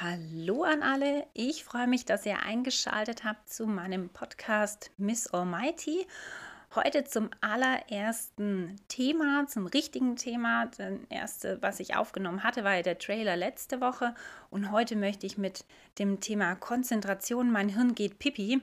Hallo 0.00 0.64
an 0.64 0.82
alle, 0.82 1.24
ich 1.34 1.62
freue 1.62 1.86
mich, 1.86 2.04
dass 2.04 2.26
ihr 2.26 2.40
eingeschaltet 2.40 3.22
habt 3.22 3.48
zu 3.48 3.68
meinem 3.68 4.08
Podcast 4.08 4.90
Miss 4.98 5.28
Almighty. 5.28 6.04
Heute 6.74 7.04
zum 7.04 7.30
allerersten 7.40 8.74
Thema, 8.88 9.46
zum 9.46 9.66
richtigen 9.66 10.16
Thema. 10.16 10.66
Das 10.76 10.94
erste, 11.10 11.62
was 11.62 11.78
ich 11.78 11.94
aufgenommen 11.94 12.42
hatte, 12.42 12.64
war 12.64 12.74
ja 12.74 12.82
der 12.82 12.98
Trailer 12.98 13.36
letzte 13.36 13.80
Woche. 13.80 14.16
Und 14.50 14.72
heute 14.72 14.96
möchte 14.96 15.26
ich 15.26 15.38
mit 15.38 15.64
dem 16.00 16.18
Thema 16.18 16.56
Konzentration, 16.56 17.52
mein 17.52 17.68
Hirn 17.68 17.94
geht 17.94 18.18
pipi, 18.18 18.62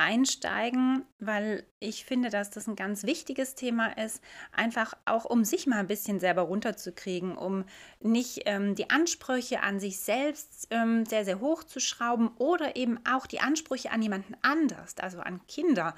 einsteigen, 0.00 1.04
weil 1.18 1.64
ich 1.78 2.06
finde, 2.06 2.30
dass 2.30 2.50
das 2.50 2.66
ein 2.66 2.74
ganz 2.74 3.04
wichtiges 3.04 3.54
Thema 3.54 3.96
ist, 3.98 4.22
einfach 4.50 4.94
auch 5.04 5.26
um 5.26 5.44
sich 5.44 5.66
mal 5.66 5.78
ein 5.78 5.86
bisschen 5.86 6.18
selber 6.20 6.42
runterzukriegen, 6.42 7.36
um 7.36 7.64
nicht 8.00 8.42
ähm, 8.46 8.74
die 8.74 8.88
Ansprüche 8.88 9.62
an 9.62 9.78
sich 9.78 10.00
selbst 10.00 10.68
ähm, 10.70 11.04
sehr, 11.04 11.26
sehr 11.26 11.40
hoch 11.40 11.64
zu 11.64 11.80
schrauben 11.80 12.30
oder 12.38 12.76
eben 12.76 12.98
auch 13.06 13.26
die 13.26 13.40
Ansprüche 13.40 13.90
an 13.92 14.00
jemanden 14.00 14.34
anders, 14.40 14.94
also 14.98 15.20
an 15.20 15.40
Kinder, 15.46 15.94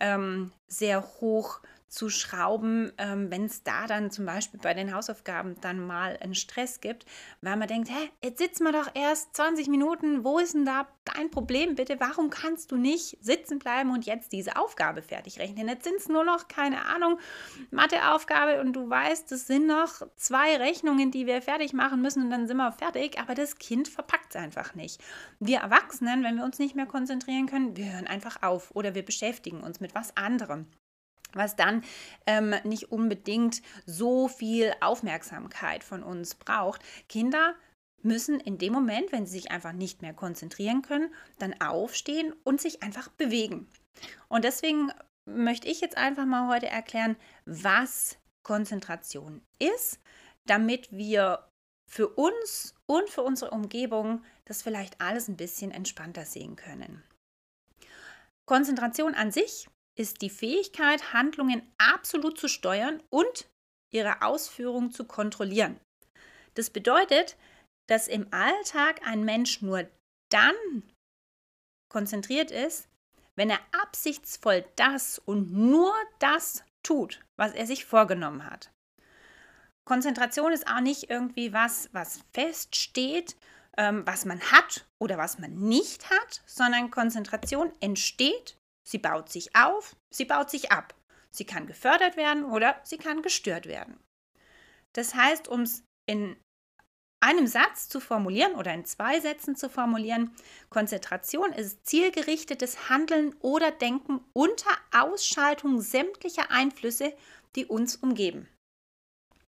ähm, 0.00 0.52
sehr 0.68 1.02
hoch 1.20 1.60
zu 1.60 1.75
zu 1.88 2.08
schrauben, 2.08 2.92
ähm, 2.98 3.30
wenn 3.30 3.44
es 3.44 3.62
da 3.62 3.86
dann 3.86 4.10
zum 4.10 4.26
Beispiel 4.26 4.60
bei 4.60 4.74
den 4.74 4.94
Hausaufgaben 4.94 5.56
dann 5.60 5.86
mal 5.86 6.18
einen 6.20 6.34
Stress 6.34 6.80
gibt, 6.80 7.06
weil 7.40 7.56
man 7.56 7.68
denkt, 7.68 7.88
hä, 7.88 8.10
jetzt 8.22 8.38
sitzen 8.38 8.64
wir 8.64 8.72
doch 8.72 8.90
erst 8.94 9.36
20 9.36 9.68
Minuten, 9.68 10.24
wo 10.24 10.38
ist 10.38 10.54
denn 10.54 10.64
da 10.64 10.88
dein 11.04 11.30
Problem 11.30 11.76
bitte? 11.76 12.00
Warum 12.00 12.30
kannst 12.30 12.72
du 12.72 12.76
nicht 12.76 13.16
sitzen 13.20 13.58
bleiben 13.58 13.92
und 13.92 14.04
jetzt 14.04 14.32
diese 14.32 14.56
Aufgabe 14.56 15.00
fertig 15.00 15.38
rechnen? 15.38 15.68
Jetzt 15.68 15.84
sind 15.84 15.96
es 15.96 16.08
nur 16.08 16.24
noch, 16.24 16.48
keine 16.48 16.84
Ahnung, 16.86 17.18
Matheaufgabe 17.70 18.60
und 18.60 18.72
du 18.72 18.90
weißt, 18.90 19.30
es 19.32 19.46
sind 19.46 19.66
noch 19.66 20.02
zwei 20.16 20.56
Rechnungen, 20.56 21.10
die 21.10 21.26
wir 21.26 21.40
fertig 21.40 21.72
machen 21.72 22.02
müssen 22.02 22.24
und 22.24 22.30
dann 22.30 22.48
sind 22.48 22.56
wir 22.56 22.72
fertig, 22.72 23.18
aber 23.20 23.34
das 23.34 23.58
Kind 23.58 23.88
verpackt 23.88 24.34
es 24.34 24.36
einfach 24.40 24.74
nicht. 24.74 25.00
Wir 25.38 25.60
Erwachsenen, 25.60 26.24
wenn 26.24 26.36
wir 26.36 26.44
uns 26.44 26.58
nicht 26.58 26.74
mehr 26.74 26.86
konzentrieren 26.86 27.46
können, 27.46 27.76
wir 27.76 27.92
hören 27.92 28.06
einfach 28.06 28.42
auf 28.42 28.70
oder 28.74 28.94
wir 28.94 29.04
beschäftigen 29.04 29.62
uns 29.62 29.80
mit 29.80 29.94
was 29.94 30.16
anderem 30.16 30.66
was 31.36 31.56
dann 31.56 31.82
ähm, 32.26 32.54
nicht 32.64 32.90
unbedingt 32.90 33.62
so 33.84 34.28
viel 34.28 34.72
Aufmerksamkeit 34.80 35.84
von 35.84 36.02
uns 36.02 36.34
braucht. 36.34 36.82
Kinder 37.08 37.54
müssen 38.02 38.40
in 38.40 38.58
dem 38.58 38.72
Moment, 38.72 39.12
wenn 39.12 39.26
sie 39.26 39.38
sich 39.38 39.50
einfach 39.50 39.72
nicht 39.72 40.02
mehr 40.02 40.14
konzentrieren 40.14 40.82
können, 40.82 41.12
dann 41.38 41.60
aufstehen 41.60 42.32
und 42.44 42.60
sich 42.60 42.82
einfach 42.82 43.08
bewegen. 43.08 43.68
Und 44.28 44.44
deswegen 44.44 44.92
möchte 45.26 45.68
ich 45.68 45.80
jetzt 45.80 45.96
einfach 45.96 46.24
mal 46.24 46.48
heute 46.48 46.68
erklären, 46.68 47.16
was 47.44 48.18
Konzentration 48.44 49.42
ist, 49.58 49.98
damit 50.46 50.92
wir 50.92 51.48
für 51.88 52.08
uns 52.08 52.74
und 52.86 53.10
für 53.10 53.22
unsere 53.22 53.50
Umgebung 53.50 54.22
das 54.44 54.62
vielleicht 54.62 55.00
alles 55.00 55.28
ein 55.28 55.36
bisschen 55.36 55.70
entspannter 55.70 56.24
sehen 56.24 56.56
können. 56.56 57.02
Konzentration 58.46 59.14
an 59.14 59.32
sich 59.32 59.68
ist 59.96 60.22
die 60.22 60.30
Fähigkeit, 60.30 61.12
Handlungen 61.12 61.62
absolut 61.78 62.38
zu 62.38 62.48
steuern 62.48 63.02
und 63.10 63.48
ihre 63.92 64.22
Ausführung 64.22 64.92
zu 64.92 65.04
kontrollieren. 65.04 65.80
Das 66.54 66.70
bedeutet, 66.70 67.36
dass 67.88 68.08
im 68.08 68.32
Alltag 68.32 69.06
ein 69.06 69.24
Mensch 69.24 69.62
nur 69.62 69.88
dann 70.30 70.82
konzentriert 71.90 72.50
ist, 72.50 72.88
wenn 73.36 73.50
er 73.50 73.60
absichtsvoll 73.72 74.64
das 74.76 75.18
und 75.18 75.52
nur 75.52 75.94
das 76.18 76.64
tut, 76.82 77.20
was 77.36 77.52
er 77.52 77.66
sich 77.66 77.84
vorgenommen 77.84 78.44
hat. 78.44 78.70
Konzentration 79.86 80.52
ist 80.52 80.66
auch 80.66 80.80
nicht 80.80 81.10
irgendwie 81.10 81.52
was, 81.52 81.88
was 81.92 82.20
feststeht, 82.34 83.36
ähm, 83.76 84.04
was 84.06 84.24
man 84.24 84.40
hat 84.40 84.84
oder 85.00 85.16
was 85.16 85.38
man 85.38 85.54
nicht 85.54 86.10
hat, 86.10 86.42
sondern 86.46 86.90
Konzentration 86.90 87.72
entsteht 87.80 88.56
Sie 88.88 88.98
baut 88.98 89.28
sich 89.28 89.54
auf, 89.56 89.96
sie 90.10 90.24
baut 90.24 90.50
sich 90.50 90.70
ab. 90.70 90.94
Sie 91.30 91.44
kann 91.44 91.66
gefördert 91.66 92.16
werden 92.16 92.44
oder 92.44 92.80
sie 92.84 92.96
kann 92.96 93.20
gestört 93.20 93.66
werden. 93.66 93.98
Das 94.94 95.14
heißt, 95.14 95.48
um 95.48 95.62
es 95.62 95.82
in 96.08 96.36
einem 97.20 97.46
Satz 97.46 97.88
zu 97.88 98.00
formulieren 98.00 98.54
oder 98.54 98.72
in 98.72 98.84
zwei 98.84 99.20
Sätzen 99.20 99.56
zu 99.56 99.68
formulieren, 99.68 100.30
Konzentration 100.70 101.52
ist 101.52 101.84
zielgerichtetes 101.84 102.88
Handeln 102.88 103.34
oder 103.40 103.72
Denken 103.72 104.24
unter 104.32 104.70
Ausschaltung 104.92 105.80
sämtlicher 105.80 106.50
Einflüsse, 106.50 107.12
die 107.56 107.66
uns 107.66 107.96
umgeben. 107.96 108.48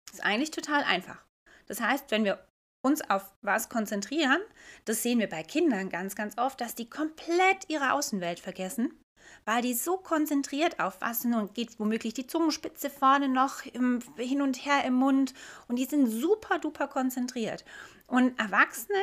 Das 0.08 0.16
ist 0.16 0.26
eigentlich 0.26 0.52
total 0.52 0.84
einfach. 0.84 1.24
Das 1.68 1.80
heißt, 1.80 2.10
wenn 2.10 2.24
wir 2.24 2.46
uns 2.84 3.08
auf 3.10 3.34
was 3.42 3.70
konzentrieren, 3.70 4.42
das 4.86 5.04
sehen 5.04 5.20
wir 5.20 5.30
bei 5.30 5.44
Kindern 5.44 5.90
ganz, 5.90 6.16
ganz 6.16 6.38
oft, 6.38 6.60
dass 6.60 6.76
die 6.76 6.90
komplett 6.90 7.70
ihre 7.70 7.94
Außenwelt 7.94 8.40
vergessen 8.40 8.98
weil 9.46 9.62
die 9.62 9.74
so 9.74 9.98
konzentriert 9.98 10.80
auf 10.80 10.98
was 11.00 11.26
und 11.26 11.54
geht 11.54 11.80
womöglich 11.80 12.14
die 12.14 12.28
Zungenspitze 12.28 12.90
vorne 12.90 13.30
noch 13.30 13.66
im, 13.66 14.00
hin 14.18 14.42
und 14.42 14.66
her 14.66 14.84
im 14.86 14.94
Mund 14.94 15.34
und 15.68 15.78
die 15.78 15.86
sind 15.86 16.08
super 16.08 16.60
duper 16.60 16.88
konzentriert. 16.88 17.66
Und 18.08 18.40
Erwachsene 18.40 19.00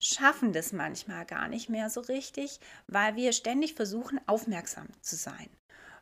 schaffen 0.00 0.52
das 0.52 0.72
manchmal 0.72 1.24
gar 1.24 1.48
nicht 1.48 1.68
mehr 1.68 1.88
so 1.88 2.00
richtig, 2.00 2.60
weil 2.86 3.16
wir 3.16 3.32
ständig 3.32 3.74
versuchen, 3.74 4.20
aufmerksam 4.26 4.88
zu 5.00 5.16
sein. 5.16 5.48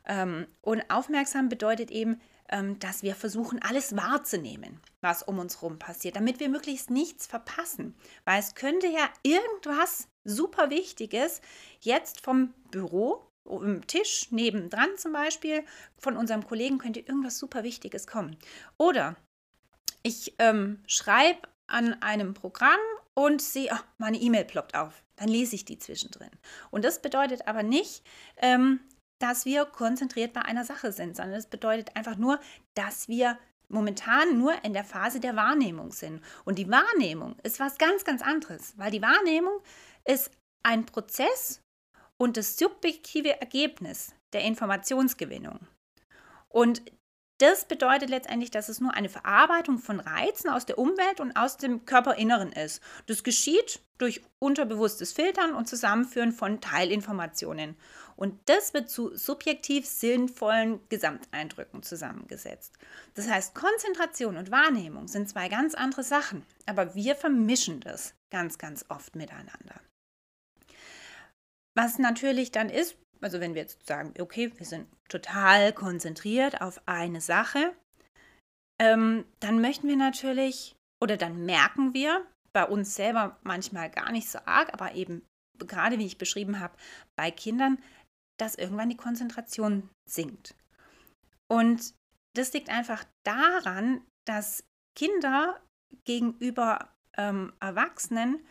Ähm, 0.05 0.47
und 0.61 0.89
aufmerksam 0.89 1.49
bedeutet 1.49 1.91
eben, 1.91 2.19
ähm, 2.49 2.79
dass 2.79 3.03
wir 3.03 3.15
versuchen, 3.15 3.61
alles 3.61 3.95
wahrzunehmen, 3.95 4.81
was 4.99 5.23
um 5.23 5.39
uns 5.39 5.61
herum 5.61 5.79
passiert, 5.79 6.15
damit 6.15 6.39
wir 6.39 6.49
möglichst 6.49 6.89
nichts 6.89 7.27
verpassen. 7.27 7.95
Weil 8.25 8.39
es 8.39 8.55
könnte 8.55 8.87
ja 8.87 9.09
irgendwas 9.23 10.07
super 10.23 10.69
Wichtiges 10.69 11.41
jetzt 11.79 12.21
vom 12.21 12.53
Büro 12.71 13.25
im 13.45 13.85
Tisch 13.87 14.31
nebendran 14.31 14.89
zum 14.97 15.13
Beispiel 15.13 15.63
von 15.97 16.17
unserem 16.17 16.45
Kollegen 16.45 16.77
könnte 16.77 16.99
irgendwas 16.99 17.37
super 17.37 17.63
Wichtiges 17.63 18.07
kommen. 18.07 18.37
Oder 18.77 19.15
ich 20.03 20.35
ähm, 20.39 20.83
schreibe 20.87 21.47
an 21.67 22.01
einem 22.01 22.33
Programm 22.33 22.79
und 23.13 23.41
sehe, 23.41 23.69
oh, 23.73 23.79
meine 23.97 24.17
E-Mail 24.17 24.45
ploppt 24.45 24.75
auf. 24.75 25.03
Dann 25.15 25.29
lese 25.29 25.55
ich 25.55 25.65
die 25.65 25.77
zwischendrin. 25.77 26.31
Und 26.71 26.85
das 26.85 27.01
bedeutet 27.01 27.47
aber 27.47 27.63
nicht, 27.63 28.03
ähm, 28.37 28.79
dass 29.19 29.45
wir 29.45 29.65
konzentriert 29.65 30.33
bei 30.33 30.41
einer 30.41 30.65
Sache 30.65 30.91
sind, 30.91 31.15
sondern 31.15 31.35
es 31.35 31.45
bedeutet 31.45 31.95
einfach 31.95 32.17
nur, 32.17 32.39
dass 32.73 33.07
wir 33.07 33.37
momentan 33.69 34.37
nur 34.37 34.63
in 34.65 34.73
der 34.73 34.83
Phase 34.83 35.19
der 35.19 35.35
Wahrnehmung 35.35 35.91
sind. 35.91 36.21
Und 36.43 36.57
die 36.57 36.69
Wahrnehmung 36.69 37.37
ist 37.43 37.59
was 37.59 37.77
ganz, 37.77 38.03
ganz 38.03 38.21
anderes, 38.21 38.73
weil 38.77 38.91
die 38.91 39.01
Wahrnehmung 39.01 39.61
ist 40.05 40.31
ein 40.63 40.85
Prozess 40.85 41.61
und 42.21 42.37
das 42.37 42.55
subjektive 42.55 43.41
Ergebnis 43.41 44.13
der 44.31 44.43
Informationsgewinnung. 44.43 45.59
Und 46.49 46.83
das 47.39 47.65
bedeutet 47.65 48.11
letztendlich, 48.11 48.51
dass 48.51 48.69
es 48.69 48.79
nur 48.79 48.93
eine 48.93 49.09
Verarbeitung 49.09 49.79
von 49.79 49.99
Reizen 49.99 50.47
aus 50.51 50.67
der 50.67 50.77
Umwelt 50.77 51.19
und 51.19 51.35
aus 51.35 51.57
dem 51.57 51.83
Körperinneren 51.85 52.51
ist. 52.51 52.79
Das 53.07 53.23
geschieht 53.23 53.81
durch 53.97 54.21
unterbewusstes 54.37 55.13
Filtern 55.13 55.55
und 55.55 55.67
Zusammenführen 55.67 56.31
von 56.31 56.61
Teilinformationen. 56.61 57.75
Und 58.15 58.37
das 58.45 58.75
wird 58.75 58.91
zu 58.91 59.17
subjektiv 59.17 59.87
sinnvollen 59.87 60.79
Gesamteindrücken 60.89 61.81
zusammengesetzt. 61.81 62.77
Das 63.15 63.27
heißt, 63.27 63.55
Konzentration 63.55 64.37
und 64.37 64.51
Wahrnehmung 64.51 65.07
sind 65.07 65.27
zwei 65.27 65.49
ganz 65.49 65.73
andere 65.73 66.03
Sachen, 66.03 66.45
aber 66.67 66.93
wir 66.93 67.15
vermischen 67.15 67.79
das 67.79 68.13
ganz, 68.29 68.59
ganz 68.59 68.85
oft 68.89 69.15
miteinander. 69.15 69.81
Was 71.75 71.99
natürlich 71.99 72.51
dann 72.51 72.69
ist, 72.69 72.97
also 73.21 73.39
wenn 73.39 73.53
wir 73.53 73.61
jetzt 73.61 73.85
sagen, 73.87 74.13
okay, 74.19 74.51
wir 74.57 74.65
sind 74.65 74.87
total 75.09 75.73
konzentriert 75.73 76.61
auf 76.61 76.81
eine 76.85 77.21
Sache, 77.21 77.73
ähm, 78.81 79.25
dann 79.39 79.61
möchten 79.61 79.87
wir 79.87 79.95
natürlich 79.95 80.75
oder 81.01 81.17
dann 81.17 81.45
merken 81.45 81.93
wir 81.93 82.25
bei 82.53 82.65
uns 82.65 82.95
selber 82.95 83.39
manchmal 83.43 83.89
gar 83.89 84.11
nicht 84.11 84.29
so 84.29 84.39
arg, 84.45 84.73
aber 84.73 84.95
eben 84.95 85.23
gerade 85.67 85.99
wie 85.99 86.05
ich 86.05 86.17
beschrieben 86.17 86.59
habe, 86.59 86.75
bei 87.15 87.31
Kindern, 87.31 87.77
dass 88.39 88.55
irgendwann 88.55 88.89
die 88.89 88.97
Konzentration 88.97 89.89
sinkt. 90.09 90.55
Und 91.47 91.93
das 92.35 92.53
liegt 92.53 92.69
einfach 92.69 93.03
daran, 93.23 94.01
dass 94.25 94.63
Kinder 94.95 95.61
gegenüber 96.05 96.89
ähm, 97.17 97.53
Erwachsenen 97.59 98.45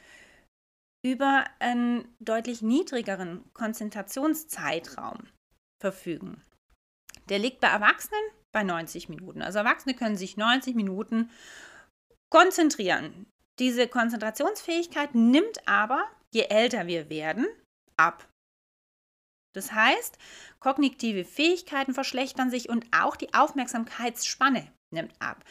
über 1.03 1.45
einen 1.59 2.15
deutlich 2.21 2.63
niedrigeren 2.63 3.45
Konzentrationszeitraum 3.55 5.29
verfügen. 5.81 6.43
Der 7.29 7.39
liegt 7.39 7.61
bei 7.61 7.69
Erwachsenen 7.69 8.21
bei 8.53 8.63
90 8.63 9.09
Minuten. 9.09 9.43
Also 9.43 9.59
Erwachsene 9.59 9.95
können 9.95 10.17
sich 10.17 10.37
90 10.37 10.75
Minuten 10.75 11.31
konzentrieren. 12.31 13.27
Diese 13.59 13.89
Konzentrationsfähigkeit 13.89 15.15
nimmt 15.15 15.67
aber, 15.69 16.05
je 16.33 16.43
älter 16.43 16.87
wir 16.87 17.11
werden, 17.11 17.47
ab. 17.97 18.29
Das 19.53 19.73
heißt, 19.73 20.17
kognitive 20.61 21.25
Fähigkeiten 21.25 21.93
verschlechtern 21.93 22.51
sich 22.51 22.69
und 22.69 22.87
auch 22.93 23.17
die 23.17 23.35
Aufmerksamkeitsspanne 23.35 24.73
nimmt 24.93 25.13
ab. 25.21 25.45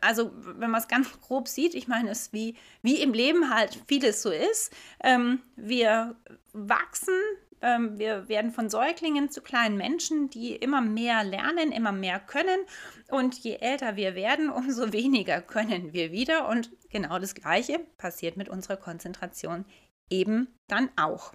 Also 0.00 0.32
wenn 0.34 0.70
man 0.70 0.80
es 0.80 0.88
ganz 0.88 1.08
grob 1.20 1.48
sieht, 1.48 1.74
ich 1.74 1.88
meine, 1.88 2.10
es 2.10 2.32
wie, 2.32 2.56
wie 2.82 3.02
im 3.02 3.12
Leben 3.12 3.54
halt 3.54 3.78
vieles 3.86 4.22
so 4.22 4.30
ist. 4.30 4.72
Ähm, 5.02 5.40
wir 5.56 6.16
wachsen, 6.52 7.14
ähm, 7.62 7.98
wir 7.98 8.28
werden 8.28 8.50
von 8.50 8.68
Säuglingen 8.68 9.30
zu 9.30 9.40
kleinen 9.40 9.76
Menschen, 9.76 10.28
die 10.30 10.56
immer 10.56 10.80
mehr 10.80 11.22
lernen, 11.22 11.70
immer 11.70 11.92
mehr 11.92 12.18
können. 12.18 12.60
Und 13.08 13.38
je 13.38 13.56
älter 13.56 13.96
wir 13.96 14.14
werden, 14.14 14.50
umso 14.50 14.92
weniger 14.92 15.40
können 15.40 15.92
wir 15.92 16.12
wieder. 16.12 16.48
Und 16.48 16.70
genau 16.90 17.18
das 17.18 17.34
Gleiche 17.34 17.78
passiert 17.98 18.36
mit 18.36 18.48
unserer 18.48 18.76
Konzentration 18.76 19.64
eben 20.10 20.48
dann 20.66 20.90
auch. 20.96 21.32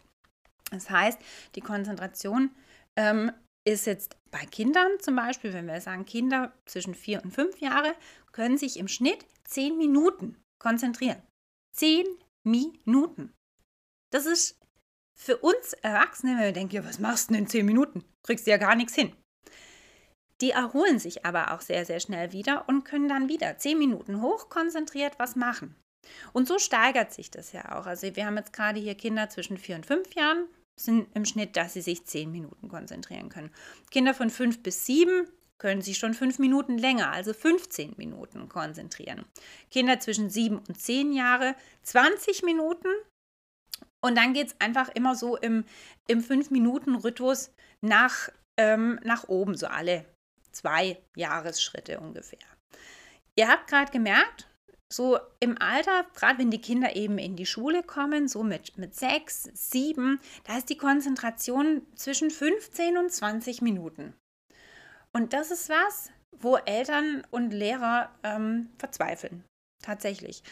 Das 0.72 0.90
heißt, 0.90 1.20
die 1.56 1.62
Konzentration 1.62 2.52
ähm, 2.98 3.32
ist 3.68 3.86
jetzt 3.86 4.16
bei 4.32 4.46
Kindern 4.46 4.92
zum 5.00 5.16
Beispiel, 5.16 5.54
wenn 5.54 5.68
wir 5.68 5.82
sagen, 5.82 6.06
Kinder 6.06 6.54
zwischen 6.66 6.96
vier 6.96 7.22
und 7.24 7.32
fünf 7.32 7.60
Jahre 7.60 7.96
können 8.32 8.58
sich 8.58 8.78
im 8.78 8.88
Schnitt 8.88 9.26
zehn 9.44 9.78
Minuten 9.78 10.38
konzentrieren. 10.60 11.22
Zehn 11.76 12.06
Minuten. 12.44 13.34
Das 14.12 14.26
ist 14.26 14.58
für 15.16 15.38
uns 15.38 15.74
Erwachsene, 15.74 16.34
wenn 16.34 16.46
wir 16.46 16.52
denken, 16.54 16.76
ja, 16.76 16.86
was 16.86 17.00
machst 17.00 17.30
du 17.30 17.34
denn 17.34 17.44
in 17.44 17.50
zehn 17.50 17.66
Minuten? 17.66 18.06
Kriegst 18.24 18.48
du 18.48 18.52
ja 18.52 18.58
gar 18.58 18.76
nichts 18.76 18.96
hin. 18.96 19.14
Die 20.40 20.52
erholen 20.52 21.00
sich 21.00 21.26
aber 21.26 21.54
auch 21.54 21.62
sehr, 21.62 21.84
sehr 21.86 22.00
schnell 22.00 22.32
wieder 22.32 22.70
und 22.70 22.86
können 22.86 23.10
dann 23.10 23.28
wieder 23.28 23.58
zehn 23.58 23.78
Minuten 23.80 24.22
hochkonzentriert 24.22 25.20
was 25.20 25.36
machen. 25.36 25.76
Und 26.32 26.48
so 26.48 26.58
steigert 26.60 27.12
sich 27.12 27.32
das 27.32 27.52
ja 27.52 27.78
auch. 27.78 27.86
Also 27.86 28.16
wir 28.16 28.26
haben 28.26 28.38
jetzt 28.38 28.54
gerade 28.54 28.80
hier 28.80 28.96
Kinder 28.96 29.30
zwischen 29.30 29.58
vier 29.58 29.76
und 29.76 29.86
fünf 29.86 30.14
Jahren, 30.14 30.48
sind 30.80 31.08
im 31.14 31.26
Schnitt, 31.26 31.56
dass 31.56 31.74
sie 31.74 31.82
sich 31.82 32.06
zehn 32.06 32.32
Minuten 32.32 32.70
konzentrieren 32.70 33.30
können. 33.30 33.52
Kinder 33.92 34.14
von 34.14 34.30
fünf 34.30 34.62
bis 34.64 34.86
sieben 34.86 35.28
können 35.58 35.82
sich 35.82 35.98
schon 35.98 36.14
fünf 36.14 36.40
Minuten 36.40 36.78
länger, 36.78 37.12
also 37.12 37.34
15 37.34 37.96
Minuten 37.98 38.48
konzentrieren. 38.48 39.26
Kinder 39.72 40.00
zwischen 40.00 40.30
sieben 40.30 40.60
und 40.60 40.80
zehn 40.80 41.14
Jahre 41.14 41.56
20 41.84 42.44
Minuten. 42.44 42.90
Und 44.02 44.16
dann 44.16 44.34
geht 44.34 44.48
es 44.48 44.62
einfach 44.62 44.90
immer 44.90 45.16
so 45.16 45.36
im, 45.36 45.66
im 46.08 46.22
5-Minuten-Rhythmus 46.22 47.52
nach, 47.82 48.30
ähm, 48.58 49.00
nach 49.04 49.28
oben, 49.28 49.56
so 49.56 49.68
alle 49.68 50.06
zwei 50.52 51.02
Jahresschritte 51.16 52.00
ungefähr. 52.00 52.40
Ihr 53.36 53.48
habt 53.48 53.68
gerade 53.68 53.92
gemerkt, 53.92 54.48
so 54.92 55.20
im 55.40 55.62
Alter, 55.62 56.06
gerade 56.16 56.40
wenn 56.40 56.52
die 56.52 56.62
Kinder 56.62 56.96
eben 56.96 57.18
in 57.18 57.36
die 57.36 57.46
Schule 57.46 57.84
kommen, 57.84 58.28
so 58.28 58.44
mit, 58.44 58.78
mit 58.78 58.96
sechs, 58.96 59.50
sieben, 59.54 60.20
da 60.46 60.58
ist 60.58 60.70
die 60.70 60.78
Konzentration 60.78 61.86
zwischen 61.96 62.32
15 62.32 62.98
und 62.98 63.12
20 63.12 63.62
Minuten. 63.62 64.14
Und 65.14 65.34
das 65.34 65.52
ist 65.52 65.70
was, 65.70 66.12
wo 66.40 66.58
Eltern 66.58 67.24
und 67.32 67.52
Lehrer 67.52 68.12
ähm, 68.24 68.70
verzweifeln. 68.78 69.44
Tatsächlich. 69.84 70.44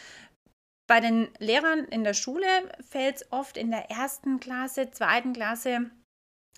Bei 0.88 1.00
den 1.00 1.28
Lehrern 1.38 1.84
in 1.86 2.04
der 2.04 2.14
Schule 2.14 2.46
fällt 2.88 3.16
es 3.16 3.32
oft 3.32 3.56
in 3.56 3.70
der 3.70 3.90
ersten 3.90 4.38
Klasse, 4.38 4.90
zweiten 4.90 5.32
Klasse 5.32 5.90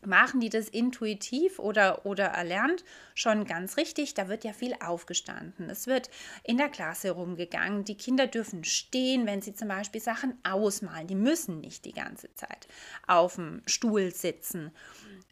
machen 0.06 0.40
die 0.40 0.48
das 0.48 0.68
intuitiv 0.68 1.58
oder, 1.58 2.06
oder 2.06 2.26
erlernt 2.26 2.84
schon 3.14 3.44
ganz 3.44 3.76
richtig. 3.76 4.14
Da 4.14 4.28
wird 4.28 4.44
ja 4.44 4.52
viel 4.52 4.74
aufgestanden. 4.84 5.68
Es 5.70 5.86
wird 5.86 6.10
in 6.44 6.56
der 6.56 6.68
Klasse 6.68 7.10
rumgegangen. 7.10 7.84
Die 7.84 7.96
Kinder 7.96 8.26
dürfen 8.26 8.64
stehen, 8.64 9.26
wenn 9.26 9.42
sie 9.42 9.54
zum 9.54 9.68
Beispiel 9.68 10.00
Sachen 10.00 10.38
ausmalen. 10.44 11.06
Die 11.06 11.14
müssen 11.14 11.60
nicht 11.60 11.84
die 11.84 11.92
ganze 11.92 12.32
Zeit 12.34 12.68
auf 13.06 13.36
dem 13.36 13.62
Stuhl 13.66 14.14
sitzen. 14.14 14.72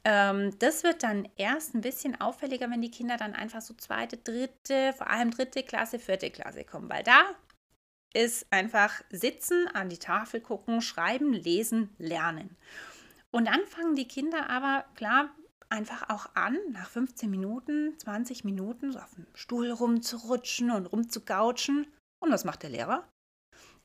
Ähm, 0.05 0.57
das 0.59 0.85
wird 0.85 1.03
dann 1.03 1.29
erst 1.37 1.75
ein 1.75 1.81
bisschen 1.81 2.21
auffälliger, 2.21 2.71
wenn 2.71 2.83
die 2.83 2.91
Kinder 2.91 3.17
dann 3.17 3.35
einfach 3.35 3.61
so 3.61 3.75
zweite, 3.75 4.17
dritte, 4.17 4.93
vor 4.97 5.11
allem 5.11 5.31
dritte 5.31 5.63
Klasse, 5.63 5.99
vierte 5.99 6.31
Klasse 6.31 6.65
kommen, 6.65 6.89
weil 6.89 7.03
da 7.03 7.35
ist 8.15 8.47
einfach 8.51 9.03
sitzen, 9.11 9.69
an 9.75 9.89
die 9.89 9.99
Tafel 9.99 10.41
gucken, 10.41 10.81
schreiben, 10.81 11.33
lesen, 11.33 11.91
lernen. 11.99 12.57
Und 13.37 13.45
dann 13.47 13.67
fangen 13.67 13.97
die 13.97 14.09
Kinder 14.09 14.49
aber, 14.49 14.87
klar, 14.95 15.29
einfach 15.69 16.09
auch 16.09 16.31
an, 16.35 16.57
nach 16.71 16.89
15 16.89 17.31
Minuten, 17.31 17.99
20 17.99 18.45
Minuten 18.45 18.93
so 18.93 18.99
auf 18.99 19.15
dem 19.15 19.27
Stuhl 19.35 19.71
rumzurutschen 19.71 20.71
und 20.71 20.87
rumzugautschen. 20.87 21.87
Und 22.19 22.33
was 22.33 22.45
macht 22.45 22.63
der 22.63 22.71
Lehrer? 22.71 23.07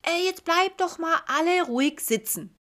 Ey, 0.03 0.25
jetzt 0.25 0.45
bleibt 0.45 0.79
doch 0.79 0.99
mal 0.99 1.19
alle 1.27 1.63
ruhig 1.63 1.99
sitzen. 1.99 2.55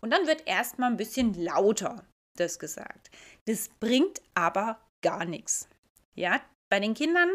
Und 0.00 0.10
dann 0.12 0.28
wird 0.28 0.46
erstmal 0.46 0.90
ein 0.90 0.96
bisschen 0.96 1.34
lauter 1.34 2.06
das 2.36 2.58
gesagt. 2.58 3.10
Das 3.46 3.68
bringt 3.80 4.22
aber 4.34 4.80
gar 5.02 5.24
nichts. 5.24 5.68
Ja, 6.14 6.40
bei 6.70 6.78
den 6.80 6.94
Kindern 6.94 7.30